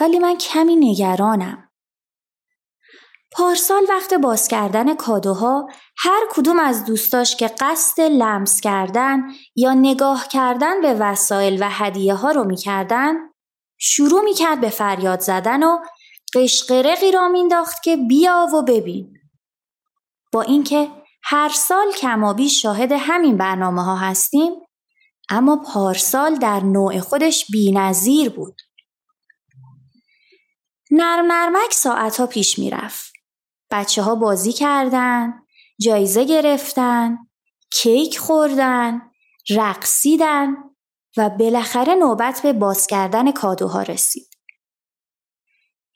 ولی 0.00 0.18
من 0.18 0.36
کمی 0.36 0.76
نگرانم. 0.76 1.68
پارسال 3.32 3.82
وقت 3.88 4.14
باز 4.14 4.48
کردن 4.48 4.94
کادوها 4.94 5.68
هر 5.98 6.22
کدوم 6.30 6.60
از 6.60 6.84
دوستاش 6.84 7.36
که 7.36 7.50
قصد 7.60 8.00
لمس 8.00 8.60
کردن 8.60 9.22
یا 9.56 9.74
نگاه 9.74 10.28
کردن 10.28 10.80
به 10.80 10.94
وسایل 10.94 11.62
و 11.62 11.68
هدیه 11.70 12.14
ها 12.14 12.30
رو 12.30 12.44
می‌کردن 12.44 13.14
شروع 13.78 14.20
می‌کرد 14.24 14.60
به 14.60 14.70
فریاد 14.70 15.20
زدن 15.20 15.62
و 15.62 15.78
قشقرقی 16.34 17.12
را 17.12 17.28
مینداخت 17.28 17.82
که 17.82 17.96
بیا 17.96 18.46
و 18.54 18.62
ببین. 18.62 19.17
با 20.32 20.42
اینکه 20.42 20.90
هر 21.22 21.48
سال 21.48 21.92
کمابی 21.92 22.48
شاهد 22.48 22.92
همین 22.92 23.36
برنامه 23.36 23.84
ها 23.84 23.96
هستیم 23.96 24.52
اما 25.28 25.56
پارسال 25.56 26.34
در 26.34 26.60
نوع 26.60 27.00
خودش 27.00 27.46
بینظیر 27.52 28.28
بود. 28.28 28.60
نرم 30.90 31.32
نرمک 31.32 31.72
ساعت 31.72 32.20
ها 32.20 32.26
پیش 32.26 32.58
می‌رفت. 32.58 33.12
بچه 33.70 34.02
ها 34.02 34.14
بازی 34.14 34.52
کردن، 34.52 35.32
جایزه 35.80 36.24
گرفتن، 36.24 37.18
کیک 37.72 38.18
خوردن، 38.18 39.10
رقصیدن 39.50 40.56
و 41.16 41.30
بالاخره 41.30 41.94
نوبت 41.94 42.42
به 42.42 42.52
باز 42.52 42.86
کردن 42.86 43.32
کادوها 43.32 43.82
رسید. 43.82 44.28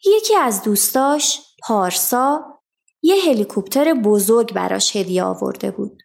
یکی 0.05 0.37
از 0.37 0.63
دوستاش 0.63 1.41
پارسا 1.63 2.52
یه 3.03 3.17
هلیکوپتر 3.29 3.95
بزرگ 3.95 4.53
براش 4.53 4.97
هدیه 4.97 5.25
آورده 5.25 5.71
بود. 5.71 6.03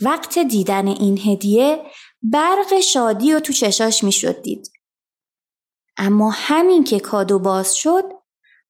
وقت 0.00 0.38
دیدن 0.38 0.88
این 0.88 1.18
هدیه 1.18 1.82
برق 2.22 2.80
شادی 2.80 3.32
و 3.32 3.40
تو 3.40 3.52
چشاش 3.52 4.04
می‌شد 4.04 4.42
دید. 4.42 4.70
اما 5.96 6.30
همین 6.34 6.84
که 6.84 7.00
کادو 7.00 7.38
باز 7.38 7.76
شد 7.76 8.04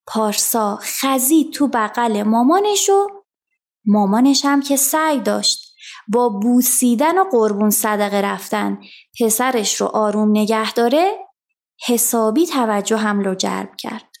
پارسا 0.07 0.79
خزید 0.81 1.53
تو 1.53 1.67
بغل 1.67 2.23
مامانش 2.23 2.89
و 2.89 3.07
مامانش 3.85 4.45
هم 4.45 4.61
که 4.61 4.75
سعی 4.75 5.19
داشت 5.19 5.75
با 6.07 6.29
بوسیدن 6.29 7.17
و 7.17 7.23
قربون 7.23 7.69
صدقه 7.69 8.21
رفتن 8.21 8.81
پسرش 9.19 9.81
رو 9.81 9.87
آروم 9.87 10.29
نگه 10.29 10.73
داره 10.73 11.17
حسابی 11.87 12.45
توجه 12.45 12.97
هم 12.97 13.19
رو 13.19 13.35
جلب 13.35 13.75
کرد. 13.75 14.14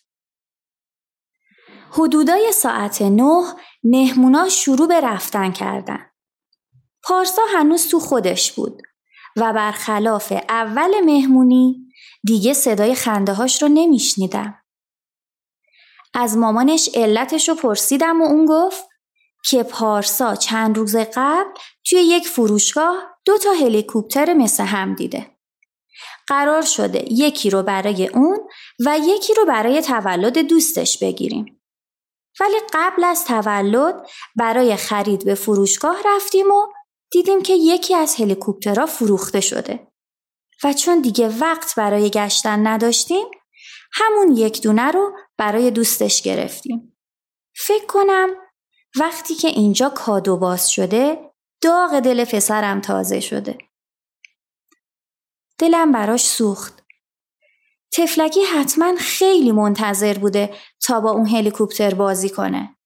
حدودای 1.97 2.51
ساعت 2.51 3.01
نه 3.01 3.53
مهمونا 3.83 4.49
شروع 4.49 4.87
به 4.87 5.01
رفتن 5.01 5.51
کردن. 5.51 6.05
پارسا 7.03 7.41
هنوز 7.53 7.87
تو 7.87 7.99
خودش 7.99 8.51
بود 8.51 8.81
و 9.35 9.53
برخلاف 9.53 10.33
اول 10.49 11.01
مهمونی 11.05 11.75
دیگه 12.23 12.53
صدای 12.53 12.95
خنده 12.95 13.33
هاش 13.33 13.61
رو 13.61 13.67
نمیشنیدم. 13.67 14.61
از 16.13 16.37
مامانش 16.37 16.89
علتش 16.93 17.49
رو 17.49 17.55
پرسیدم 17.55 18.21
و 18.21 18.25
اون 18.25 18.45
گفت 18.45 18.85
که 19.49 19.63
پارسا 19.63 20.35
چند 20.35 20.77
روز 20.77 20.95
قبل 20.95 21.49
توی 21.89 21.99
یک 21.99 22.27
فروشگاه 22.27 22.95
دو 23.25 23.37
تا 23.37 23.51
هلیکوپتر 23.51 24.33
مثل 24.33 24.63
هم 24.63 24.95
دیده. 24.95 25.31
قرار 26.27 26.61
شده 26.61 27.13
یکی 27.13 27.49
رو 27.49 27.63
برای 27.63 28.07
اون 28.07 28.37
و 28.85 28.99
یکی 29.05 29.33
رو 29.33 29.45
برای 29.45 29.81
تولد 29.81 30.37
دوستش 30.37 30.99
بگیریم. 30.99 31.54
ولی 32.39 32.57
قبل 32.73 33.03
از 33.03 33.25
تولد 33.25 34.09
برای 34.35 34.75
خرید 34.75 35.25
به 35.25 35.35
فروشگاه 35.35 35.97
رفتیم 36.05 36.51
و 36.51 36.67
دیدیم 37.11 37.41
که 37.41 37.53
یکی 37.53 37.95
از 37.95 38.15
هلیکوپترها 38.15 38.85
فروخته 38.85 39.41
شده. 39.41 39.87
و 40.63 40.73
چون 40.73 41.01
دیگه 41.01 41.29
وقت 41.29 41.75
برای 41.75 42.09
گشتن 42.09 42.67
نداشتیم 42.67 43.27
همون 43.93 44.31
یک 44.37 44.61
دونه 44.61 44.91
رو 44.91 45.17
برای 45.37 45.71
دوستش 45.71 46.21
گرفتیم. 46.21 46.97
فکر 47.55 47.85
کنم 47.85 48.29
وقتی 48.99 49.35
که 49.35 49.47
اینجا 49.47 49.89
کادو 49.89 50.37
باز 50.37 50.69
شده 50.69 51.31
داغ 51.61 51.99
دل 51.99 52.25
پسرم 52.25 52.81
تازه 52.81 53.19
شده. 53.19 53.57
دلم 55.57 55.91
براش 55.91 56.25
سوخت. 56.25 56.74
تفلکی 57.97 58.41
حتما 58.41 58.95
خیلی 58.95 59.51
منتظر 59.51 60.17
بوده 60.17 60.53
تا 60.85 60.99
با 60.99 61.11
اون 61.11 61.27
هلیکوپتر 61.27 61.93
بازی 61.93 62.29
کنه. 62.29 62.77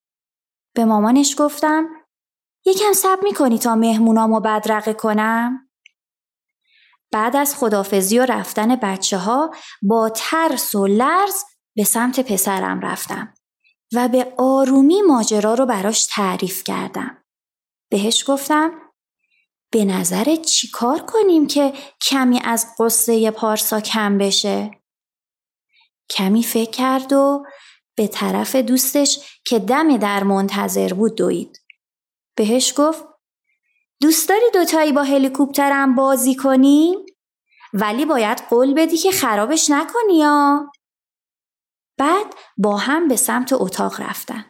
به 0.76 0.86
مامانش 0.86 1.36
گفتم 1.38 1.88
یکم 2.66 2.94
سب 2.94 3.20
می‌کنی 3.24 3.60
تا 3.60 3.76
مهمونامو 3.76 4.40
بدرقه 4.40 4.94
کنم؟ 4.94 5.70
بعد 7.12 7.36
از 7.36 7.56
خدافزی 7.56 8.20
و 8.20 8.26
رفتن 8.26 8.76
بچه 8.76 9.18
ها 9.18 9.52
با 9.82 10.10
ترس 10.16 10.76
و 10.76 10.88
لرز 10.88 11.44
به 11.76 11.84
سمت 11.84 12.20
پسرم 12.20 12.80
رفتم 12.80 13.34
و 13.94 14.08
به 14.08 14.34
آرومی 14.38 15.02
ماجرا 15.02 15.54
رو 15.54 15.66
براش 15.66 16.06
تعریف 16.06 16.64
کردم. 16.64 17.24
بهش 17.92 18.24
گفتم 18.28 18.72
به 19.72 19.86
نظر 19.86 20.36
چی 20.36 20.70
کار 20.70 21.00
کنیم 21.00 21.48
که 21.48 21.74
کمی 22.02 22.42
از 22.44 22.68
قصه 22.80 23.32
پارسا 23.32 23.82
کم 23.82 24.18
بشه؟ 24.18 24.79
کمی 26.18 26.44
فکر 26.44 26.72
کرد 26.72 27.14
و 27.14 27.46
به 27.98 28.08
طرف 28.08 28.56
دوستش 28.56 29.40
که 29.46 29.60
دم 29.60 29.98
در 29.98 30.24
منتظر 30.24 30.94
بود 30.94 31.16
دوید. 31.16 31.58
بهش 32.36 32.74
گفت 32.78 33.04
دوست 34.02 34.30
داری 34.30 34.52
دوتایی 34.54 34.92
با 34.92 35.04
هلیکوپترم 35.04 35.96
بازی 35.96 36.36
کنیم؟ 36.36 37.00
ولی 37.74 38.06
باید 38.06 38.44
قول 38.50 38.74
بدی 38.74 38.98
که 38.98 39.12
خرابش 39.12 39.70
نکنی 39.70 40.18
یا؟ 40.18 40.72
بعد 41.98 42.36
با 42.58 42.78
هم 42.78 43.08
به 43.08 43.16
سمت 43.16 43.54
اتاق 43.54 44.02
رفتن. 44.02 44.46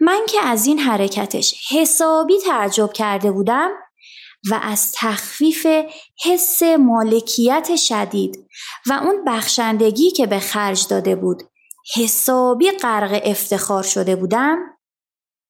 من 0.00 0.26
که 0.28 0.40
از 0.40 0.66
این 0.66 0.78
حرکتش 0.78 1.54
حسابی 1.70 2.38
تعجب 2.38 2.92
کرده 2.92 3.30
بودم 3.32 3.70
و 4.50 4.60
از 4.62 4.92
تخفیف 4.96 5.66
حس 6.24 6.62
مالکیت 6.62 7.76
شدید 7.76 8.48
و 8.86 8.92
اون 8.92 9.24
بخشندگی 9.26 10.10
که 10.10 10.26
به 10.26 10.38
خرج 10.38 10.86
داده 10.88 11.16
بود 11.16 11.42
حسابی 11.96 12.70
غرق 12.70 13.20
افتخار 13.24 13.82
شده 13.82 14.16
بودم 14.16 14.58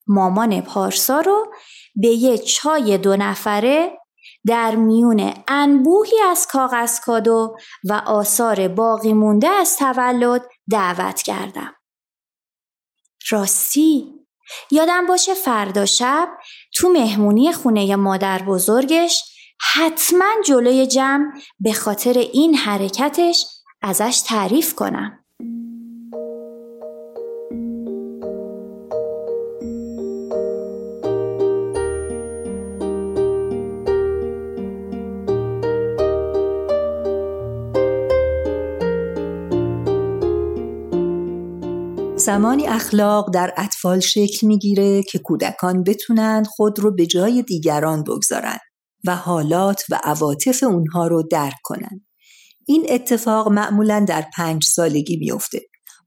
مامان 0.07 0.61
پارسا 0.61 1.21
رو 1.21 1.53
به 1.95 2.09
یه 2.09 2.39
چای 2.39 2.99
دو 2.99 3.17
نفره 3.17 3.99
در 4.47 4.77
میون 4.77 5.35
انبوهی 5.49 6.21
از 6.31 6.47
کاغذ 6.47 7.01
کادو 7.01 7.57
و 7.85 7.93
آثار 7.93 8.69
باقی 8.69 9.13
مونده 9.13 9.49
از 9.49 9.77
تولد 9.77 10.43
دعوت 10.71 11.23
کردم. 11.23 11.75
راستی 13.31 14.22
یادم 14.71 15.07
باشه 15.07 15.35
فردا 15.35 15.87
شب 15.87 16.29
تو 16.75 16.89
مهمونی 16.89 17.53
خونه 17.53 17.97
مادر 17.97 18.43
بزرگش 18.43 19.23
حتما 19.75 20.35
جلوی 20.47 20.87
جمع 20.87 21.33
به 21.61 21.73
خاطر 21.73 22.19
این 22.19 22.55
حرکتش 22.55 23.47
ازش 23.83 24.23
تعریف 24.27 24.75
کنم. 24.75 25.22
زمانی 42.23 42.67
اخلاق 42.67 43.35
در 43.35 43.55
اطفال 43.57 44.01
شکل 44.01 44.47
می‌گیره 44.47 45.03
که 45.03 45.19
کودکان 45.19 45.83
بتونن 45.83 46.45
خود 46.45 46.79
رو 46.79 46.95
به 46.95 47.07
جای 47.07 47.43
دیگران 47.43 48.05
بگذارن 48.05 48.59
و 49.07 49.17
حالات 49.17 49.83
و 49.91 50.01
عواطف 50.05 50.63
اونها 50.63 51.07
رو 51.07 51.23
درک 51.31 51.57
کنن. 51.63 52.07
این 52.67 52.87
اتفاق 52.89 53.49
معمولا 53.49 54.05
در 54.09 54.25
پنج 54.37 54.65
سالگی 54.65 55.17
میفته. 55.17 55.61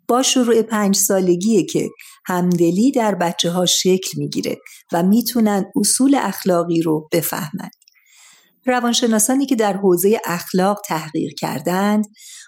با 0.07 0.23
شروع 0.23 0.61
پنج 0.61 0.95
سالگیه 0.95 1.65
که 1.65 1.89
همدلی 2.25 2.91
در 2.91 3.15
بچه 3.15 3.51
ها 3.51 3.65
شکل 3.65 4.11
می‌گیره 4.17 4.57
و 4.93 5.03
می‌تونن 5.03 5.65
اصول 5.75 6.15
اخلاقی 6.15 6.81
رو 6.81 7.07
بفهمند. 7.11 7.71
روانشناسانی 8.65 9.45
که 9.45 9.55
در 9.55 9.73
حوزه 9.73 10.19
اخلاق 10.25 10.81
تحقیق 10.85 11.31
کردند 11.39 12.05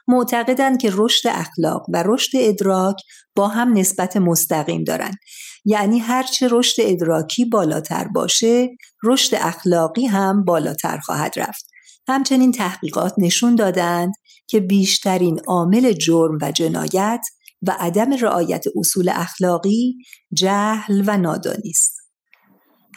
معتقدند 0.08 0.82
که 0.82 0.90
رشد 0.94 1.30
اخلاق 1.30 1.86
و 1.94 2.04
رشد 2.06 2.38
ادراک 2.38 2.96
با 3.36 3.48
هم 3.48 3.74
نسبت 3.74 4.18
مستقیم 4.18 4.84
دارند. 4.84 5.18
یعنی 5.66 6.00
هرچه 6.00 6.48
رشد 6.52 6.82
ادراکی 6.82 7.46
بالاتر 7.46 8.08
باشه 8.08 8.70
رشد 9.04 9.36
اخلاقی 9.36 10.06
هم 10.06 10.46
بالاتر 10.46 10.98
خواهد 10.98 11.34
رفت. 11.38 11.70
همچنین 12.08 12.52
تحقیقات 12.52 13.14
نشون 13.18 13.56
دادند 13.56 14.14
که 14.48 14.60
بیشترین 14.60 15.40
عامل 15.48 15.92
جرم 15.94 16.38
و 16.42 16.52
جنایت 16.52 17.22
و 17.62 17.76
عدم 17.80 18.14
رعایت 18.14 18.66
اصول 18.76 19.10
اخلاقی 19.14 19.98
جهل 20.34 21.04
و 21.06 21.18
نادانی 21.18 21.70
است. 21.70 21.98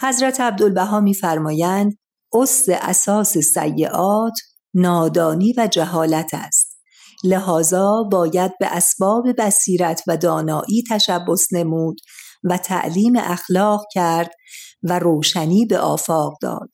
حضرت 0.03 0.41
عبدالبها 0.41 1.01
میفرمایند 1.01 1.99
اس 2.33 2.65
اساس 2.69 3.39
سیعات 3.39 4.35
نادانی 4.75 5.55
و 5.57 5.67
جهالت 5.67 6.31
است. 6.35 6.70
لحاظا 7.25 8.03
باید 8.03 8.53
به 8.61 8.67
اسباب 8.67 9.25
بصیرت 9.39 10.03
و 10.07 10.17
دانایی 10.17 10.85
تشبس 10.91 11.53
نمود 11.53 12.01
و 12.45 12.59
تعلیم 12.59 13.13
اخلاق 13.17 13.85
کرد 13.93 14.31
و 14.83 14.99
روشنی 14.99 15.67
به 15.67 15.79
آفاق 15.79 16.33
داد 16.43 16.71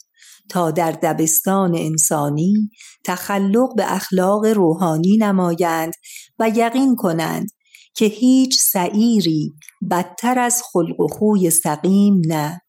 تا 0.49 0.71
در 0.71 0.93
دبستان 0.93 1.75
انسانی 1.77 2.71
تخلق 3.05 3.77
به 3.77 3.95
اخلاق 3.95 4.47
روحانی 4.47 5.17
نمایند 5.17 5.93
و 6.39 6.49
یقین 6.55 6.97
کنند 6.97 7.49
که 7.95 8.05
هیچ 8.05 8.59
سعیری 8.61 9.55
بدتر 9.91 10.39
از 10.39 10.63
خلق 10.73 11.01
و 11.01 11.09
خوی 11.09 11.51
سقیم 11.51 12.23
نه 12.27 12.61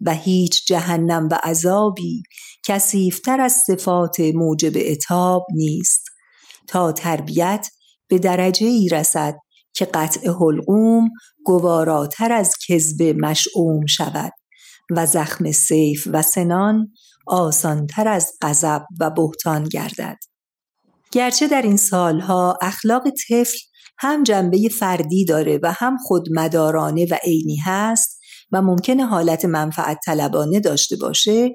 و 0.00 0.14
هیچ 0.14 0.66
جهنم 0.66 1.28
و 1.30 1.38
عذابی 1.44 2.22
کسیفتر 2.64 3.40
از 3.40 3.52
صفات 3.52 4.20
موجب 4.20 4.72
اتاب 4.76 5.46
نیست. 5.54 6.13
تا 6.68 6.92
تربیت 6.92 7.68
به 8.08 8.18
درجه 8.18 8.66
ای 8.66 8.88
رسد 8.88 9.34
که 9.74 9.84
قطع 9.84 10.28
حلقوم 10.28 11.10
گواراتر 11.44 12.32
از 12.32 12.54
کذب 12.68 13.02
مشعوم 13.02 13.86
شود 13.86 14.32
و 14.90 15.06
زخم 15.06 15.52
سیف 15.52 16.08
و 16.12 16.22
سنان 16.22 16.92
آسانتر 17.26 18.08
از 18.08 18.32
غضب 18.42 18.82
و 19.00 19.10
بهتان 19.10 19.64
گردد. 19.64 20.18
گرچه 21.12 21.48
در 21.48 21.62
این 21.62 21.76
سالها 21.76 22.58
اخلاق 22.62 23.02
طفل 23.10 23.58
هم 23.98 24.22
جنبه 24.22 24.68
فردی 24.68 25.24
داره 25.24 25.60
و 25.62 25.72
هم 25.72 25.96
خودمدارانه 25.96 27.06
و 27.10 27.14
عینی 27.24 27.56
هست 27.56 28.20
و 28.52 28.62
ممکنه 28.62 29.06
حالت 29.06 29.44
منفعت 29.44 29.98
طلبانه 30.04 30.60
داشته 30.60 30.96
باشه 30.96 31.50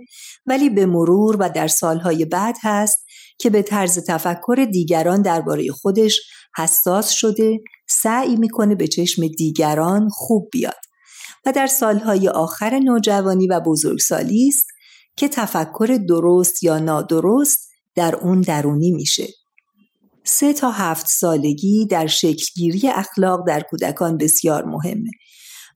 ولی 0.45 0.69
به 0.69 0.85
مرور 0.85 1.37
و 1.39 1.49
در 1.49 1.67
سالهای 1.67 2.25
بعد 2.25 2.55
هست 2.63 3.05
که 3.39 3.49
به 3.49 3.61
طرز 3.61 3.99
تفکر 4.07 4.67
دیگران 4.71 5.21
درباره 5.21 5.71
خودش 5.71 6.21
حساس 6.57 7.09
شده 7.09 7.59
سعی 7.89 8.35
می‌کنه 8.35 8.75
به 8.75 8.87
چشم 8.87 9.27
دیگران 9.27 10.09
خوب 10.09 10.49
بیاد 10.51 10.79
و 11.45 11.51
در 11.51 11.67
سالهای 11.67 12.29
آخر 12.29 12.79
نوجوانی 12.79 13.47
و 13.47 13.59
بزرگسالی 13.59 14.47
است 14.47 14.67
که 15.15 15.27
تفکر 15.27 15.99
درست 16.09 16.63
یا 16.63 16.79
نادرست 16.79 17.69
در 17.95 18.15
اون 18.15 18.41
درونی 18.41 18.91
میشه 18.91 19.27
سه 20.23 20.53
تا 20.53 20.71
هفت 20.71 21.07
سالگی 21.07 21.85
در 21.85 22.07
شکلگیری 22.07 22.89
اخلاق 22.89 23.47
در 23.47 23.61
کودکان 23.69 24.17
بسیار 24.17 24.65
مهمه 24.65 25.11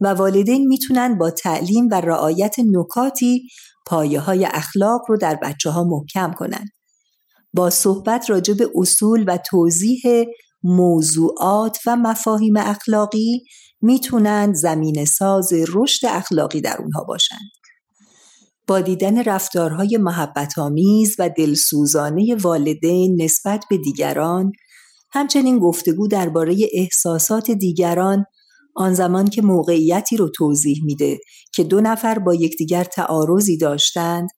و 0.01 0.07
والدین 0.07 0.67
می‌تونن 0.67 1.17
با 1.17 1.31
تعلیم 1.31 1.87
و 1.91 2.01
رعایت 2.01 2.55
نکاتی 2.59 3.47
پایه 3.85 4.19
های 4.19 4.45
اخلاق 4.45 5.01
رو 5.07 5.17
در 5.17 5.35
بچه 5.35 5.69
ها 5.69 5.83
محکم 5.83 6.33
کنن. 6.33 6.65
با 7.53 7.69
صحبت 7.69 8.29
راجع 8.29 8.53
به 8.53 8.69
اصول 8.75 9.23
و 9.27 9.37
توضیح 9.49 10.01
موضوعات 10.63 11.77
و 11.87 11.95
مفاهیم 11.95 12.57
اخلاقی 12.57 13.43
می‌تونن 13.81 14.53
زمین 14.53 15.05
ساز 15.05 15.53
رشد 15.73 16.05
اخلاقی 16.05 16.61
در 16.61 16.77
اونها 16.79 17.03
باشند. 17.03 17.51
با 18.67 18.81
دیدن 18.81 19.23
رفتارهای 19.23 19.97
محبت 19.97 20.57
آمیز 20.57 21.15
و 21.19 21.29
دلسوزانه 21.29 22.35
والدین 22.35 23.21
نسبت 23.21 23.65
به 23.69 23.77
دیگران 23.77 24.51
همچنین 25.11 25.59
گفتگو 25.59 26.07
درباره 26.07 26.55
احساسات 26.73 27.51
دیگران 27.51 28.25
آن 28.75 28.93
زمان 28.93 29.27
که 29.27 29.41
موقعیتی 29.41 30.17
رو 30.17 30.29
توضیح 30.29 30.81
میده 30.83 31.19
که 31.53 31.63
دو 31.63 31.81
نفر 31.81 32.19
با 32.19 32.35
یکدیگر 32.35 32.83
تعارضی 32.83 33.57
داشتند 33.57 34.29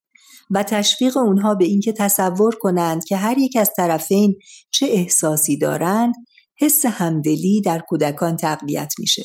و 0.49 0.63
تشویق 0.63 1.17
اونها 1.17 1.55
به 1.55 1.65
اینکه 1.65 1.93
تصور 1.93 2.55
کنند 2.59 3.05
که 3.05 3.17
هر 3.17 3.37
یک 3.37 3.57
از 3.57 3.71
طرفین 3.77 4.35
چه 4.71 4.85
احساسی 4.85 5.57
دارند 5.57 6.13
حس 6.59 6.85
همدلی 6.85 7.61
در 7.61 7.79
کودکان 7.79 8.37
تقویت 8.37 8.93
میشه. 8.99 9.23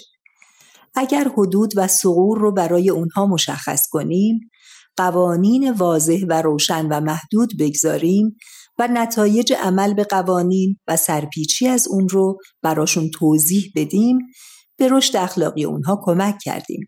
اگر 0.95 1.29
حدود 1.37 1.73
و 1.77 1.89
سغور 1.89 2.39
رو 2.39 2.53
برای 2.53 2.91
اونها 2.91 3.27
مشخص 3.27 3.89
کنیم 3.91 4.51
قوانین 4.97 5.71
واضح 5.71 6.25
و 6.29 6.43
روشن 6.43 6.87
و 6.87 7.01
محدود 7.01 7.53
بگذاریم 7.59 8.37
و 8.79 8.89
نتایج 8.93 9.53
عمل 9.53 9.95
به 9.95 10.05
قوانین 10.05 10.77
و 10.89 10.97
سرپیچی 10.97 11.69
از 11.69 11.89
اون 11.89 12.09
رو 12.09 12.39
براشون 12.63 13.11
توضیح 13.11 13.73
بدیم 13.77 14.19
به 14.77 14.89
رشد 14.89 15.17
اخلاقی 15.17 15.65
اونها 15.65 16.01
کمک 16.03 16.39
کردیم. 16.45 16.81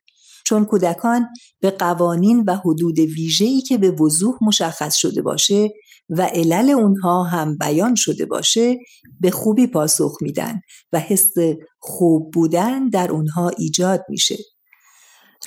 چون 0.53 0.65
کودکان 0.65 1.29
به 1.61 1.71
قوانین 1.71 2.45
و 2.47 2.57
حدود 2.57 2.99
ویژه‌ای 2.99 3.61
که 3.61 3.79
به 3.79 3.91
وضوح 3.91 4.35
مشخص 4.43 4.95
شده 4.95 5.23
باشه 5.23 5.69
و 6.09 6.23
علل 6.23 6.71
اونها 6.71 7.25
هم 7.25 7.57
بیان 7.59 7.95
شده 7.95 8.27
باشه 8.27 8.79
به 9.21 9.31
خوبی 9.31 9.67
پاسخ 9.67 10.17
میدن 10.21 10.61
و 10.93 10.99
حس 10.99 11.33
خوب 11.79 12.31
بودن 12.33 12.89
در 12.89 13.11
اونها 13.11 13.49
ایجاد 13.49 14.05
میشه. 14.09 14.37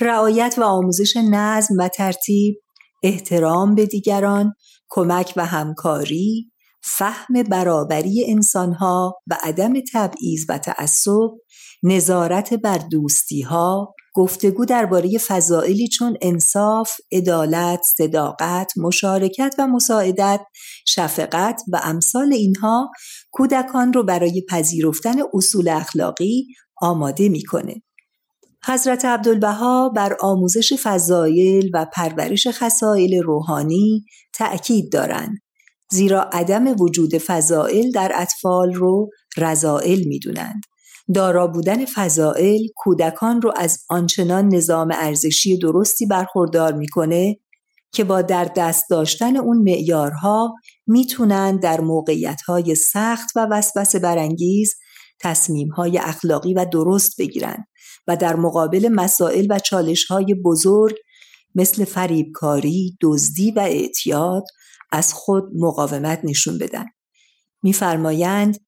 رعایت 0.01 0.55
و 0.57 0.63
آموزش 0.63 1.17
نظم 1.17 1.75
و 1.79 1.87
ترتیب 1.87 2.61
احترام 3.03 3.75
به 3.75 3.85
دیگران 3.85 4.53
کمک 4.89 5.33
و 5.35 5.45
همکاری 5.45 6.51
فهم 6.83 7.43
برابری 7.49 8.25
انسانها 8.27 9.15
و 9.27 9.37
عدم 9.43 9.73
تبعیض 9.93 10.45
و 10.49 10.57
تعصب 10.57 11.29
نظارت 11.83 12.53
بر 12.53 12.77
دوستی 12.77 13.41
ها 13.41 13.94
گفتگو 14.17 14.65
درباره 14.65 15.17
فضائلی 15.27 15.87
چون 15.87 16.17
انصاف، 16.21 16.91
عدالت، 17.11 17.81
صداقت، 17.97 18.71
مشارکت 18.77 19.55
و 19.59 19.67
مساعدت، 19.67 20.41
شفقت 20.87 21.61
و 21.73 21.79
امثال 21.83 22.33
اینها 22.33 22.91
کودکان 23.31 23.93
رو 23.93 24.03
برای 24.03 24.45
پذیرفتن 24.49 25.15
اصول 25.33 25.67
اخلاقی 25.67 26.47
آماده 26.81 27.29
می‌کنه. 27.29 27.75
حضرت 28.65 29.05
عبدالبها 29.05 29.89
بر 29.89 30.17
آموزش 30.19 30.73
فضایل 30.83 31.71
و 31.73 31.85
پرورش 31.93 32.47
خصایل 32.47 33.23
روحانی 33.23 34.05
تأکید 34.33 34.91
دارند 34.91 35.37
زیرا 35.91 36.23
عدم 36.23 36.81
وجود 36.81 37.17
فضائل 37.17 37.91
در 37.91 38.11
اطفال 38.15 38.73
رو 38.73 39.09
رضائل 39.37 40.03
می‌دونند 40.07 40.61
دارا 41.13 41.47
بودن 41.47 41.85
فضائل 41.85 42.59
کودکان 42.75 43.41
رو 43.41 43.53
از 43.55 43.79
آنچنان 43.89 44.47
نظام 44.47 44.91
ارزشی 44.93 45.57
درستی 45.57 46.05
برخوردار 46.05 46.73
می‌کنه 46.73 47.37
که 47.91 48.03
با 48.03 48.21
در 48.21 48.51
دست 48.55 48.83
داشتن 48.89 49.37
اون 49.37 49.57
معیارها 49.57 50.53
می‌تونن 50.87 51.57
در 51.57 51.81
موقعیتهای 51.81 52.75
سخت 52.75 53.29
و 53.35 53.47
وسوسه 53.51 53.99
برانگیز 53.99 54.73
تصمیمهای 55.19 55.97
اخلاقی 55.97 56.53
و 56.53 56.65
درست 56.65 57.19
بگیرن 57.19 57.65
و 58.07 58.17
در 58.17 58.35
مقابل 58.35 58.89
مسائل 58.91 59.47
و 59.49 59.59
چالشهای 59.59 60.33
بزرگ 60.45 60.95
مثل 61.55 61.85
فریبکاری، 61.85 62.97
دزدی 63.01 63.51
و 63.51 63.59
اعتیاد 63.59 64.43
از 64.91 65.13
خود 65.13 65.43
مقاومت 65.59 66.19
نشون 66.23 66.57
بدن. 66.57 66.85
میفرمایند 67.63 68.64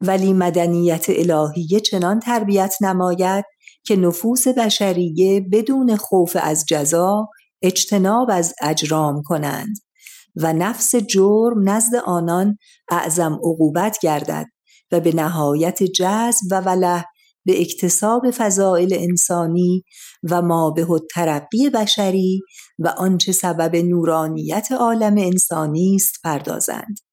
ولی 0.00 0.32
مدنیت 0.32 1.06
الهیه 1.08 1.80
چنان 1.80 2.20
تربیت 2.20 2.74
نماید 2.80 3.44
که 3.84 3.96
نفوس 3.96 4.48
بشریه 4.48 5.40
بدون 5.52 5.96
خوف 5.96 6.36
از 6.40 6.64
جزا 6.68 7.28
اجتناب 7.62 8.28
از 8.30 8.54
اجرام 8.62 9.22
کنند 9.22 9.76
و 10.36 10.52
نفس 10.52 10.94
جرم 10.94 11.68
نزد 11.68 11.94
آنان 11.94 12.56
اعظم 12.90 13.32
عقوبت 13.32 13.98
گردد 14.02 14.46
و 14.92 15.00
به 15.00 15.14
نهایت 15.14 15.82
جذب 15.82 16.46
و 16.50 16.60
وله 16.60 17.04
به 17.44 17.60
اکتساب 17.60 18.30
فضائل 18.30 18.94
انسانی 18.98 19.84
و 20.30 20.42
ما 20.42 20.70
به 20.70 20.86
ترقی 21.14 21.70
بشری 21.70 22.40
و 22.78 22.88
آنچه 22.88 23.32
سبب 23.32 23.76
نورانیت 23.76 24.72
عالم 24.72 25.18
انسانی 25.18 25.94
است 25.94 26.14
پردازند. 26.24 27.05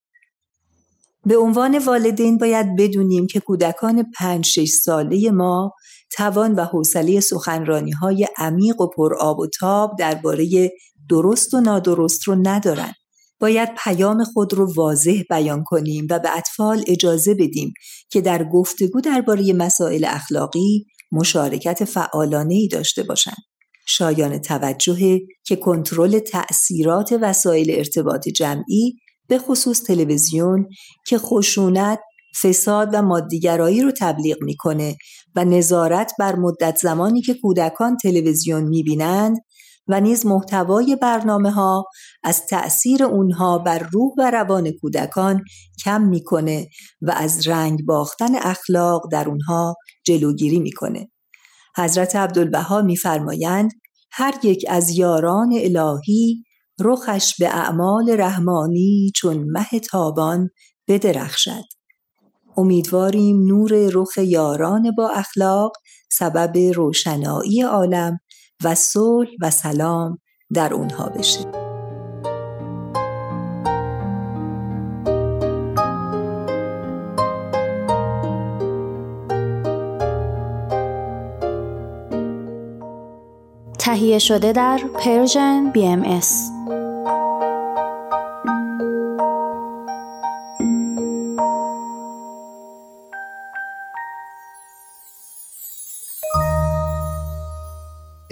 به 1.26 1.38
عنوان 1.38 1.78
والدین 1.78 2.38
باید 2.38 2.76
بدونیم 2.76 3.28
که 3.28 3.40
کودکان 3.40 4.12
پنج 4.18 4.46
شش 4.46 4.70
ساله 4.70 5.32
ما 5.32 5.72
توان 6.12 6.56
و 6.56 6.66
حوصله 6.66 7.20
سخنرانی 7.20 7.92
های 7.92 8.28
عمیق 8.38 8.82
و 8.82 8.88
پر 8.88 9.16
آب 9.16 9.40
و 9.40 9.48
تاب 9.60 9.96
درباره 10.00 10.72
درست 11.10 11.54
و 11.54 11.62
نادرست 11.62 12.24
رو 12.24 12.36
ندارن. 12.44 12.94
باید 13.40 13.70
پیام 13.84 14.24
خود 14.24 14.54
رو 14.54 14.74
واضح 14.74 15.22
بیان 15.30 15.64
کنیم 15.64 16.08
و 16.10 16.20
به 16.20 16.38
اطفال 16.38 16.84
اجازه 16.88 17.34
بدیم 17.34 17.74
که 18.10 18.22
در 18.22 18.44
گفتگو 18.44 19.02
درباره 19.02 19.54
مسائل 19.54 20.06
اخلاقی 20.10 20.86
مشارکت 21.12 21.86
فعالانه 21.86 22.54
ای 22.54 22.68
داشته 22.68 23.04
باشند. 23.04 23.44
شایان 23.86 24.38
توجه 24.38 25.20
که 25.44 25.56
کنترل 25.56 26.20
تأثیرات 26.20 27.18
وسایل 27.22 27.72
ارتباط 27.72 28.28
جمعی 28.28 28.96
به 29.28 29.40
خصوص 29.40 29.84
تلویزیون 29.84 30.68
که 31.08 31.18
خشونت، 31.18 32.00
فساد 32.42 32.90
و 32.94 33.02
مادیگرایی 33.02 33.82
رو 33.82 33.92
تبلیغ 34.00 34.38
می‌کنه 34.42 34.96
و 35.36 35.46
نظارت 35.46 36.12
بر 36.20 36.36
مدت 36.36 36.78
زمانی 36.82 37.22
که 37.22 37.34
کودکان 37.34 37.98
تلویزیون 37.98 38.64
می‌بینند 38.64 39.38
و 39.88 40.02
نیز 40.02 40.26
محتوای 40.26 40.96
برنامه 40.96 41.52
ها 41.52 41.86
از 42.24 42.46
تأثیر 42.46 43.04
اونها 43.04 43.58
بر 43.58 43.80
روح 43.80 44.14
و 44.18 44.32
روان 44.32 44.72
کودکان 44.72 45.44
کم 45.84 46.02
می‌کنه 46.02 46.68
و 47.02 47.12
از 47.12 47.48
رنگ 47.48 47.86
باختن 47.86 48.36
اخلاق 48.36 49.02
در 49.12 49.30
اونها 49.30 49.76
جلوگیری 50.06 50.60
می‌کنه. 50.60 51.12
حضرت 51.78 52.16
عبدالبها 52.16 52.82
میفرمایند 52.82 53.72
هر 54.12 54.34
یک 54.44 54.66
از 54.70 54.90
یاران 54.90 55.54
الهی 55.54 56.44
رخش 56.80 57.36
به 57.40 57.48
اعمال 57.48 58.10
رحمانی 58.10 59.12
چون 59.16 59.38
مه 59.38 59.80
تابان 59.92 60.50
بدرخشد. 60.88 61.64
امیدواریم 62.58 63.46
نور 63.48 63.90
رخ 63.94 64.18
یاران 64.18 64.92
با 64.98 65.10
اخلاق 65.10 65.72
سبب 66.12 66.58
روشنایی 66.76 67.62
عالم 67.62 68.20
و 68.64 68.76
صلح 68.76 69.30
و 69.42 69.50
سلام 69.50 70.18
در 70.54 70.74
اونها 70.74 71.10
بشه. 71.10 71.64
تهیه 83.80 84.20
شده 84.20 84.52
در 84.52 84.80
پرژن 85.00 85.74
BMS 85.76 86.53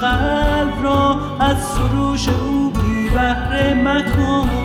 قلب 0.00 0.84
را 0.84 1.20
از 1.40 1.56
سروش 1.64 2.28
او 2.28 2.70
بی 2.70 3.08
بهره 3.08 3.74
مکن. 3.74 4.55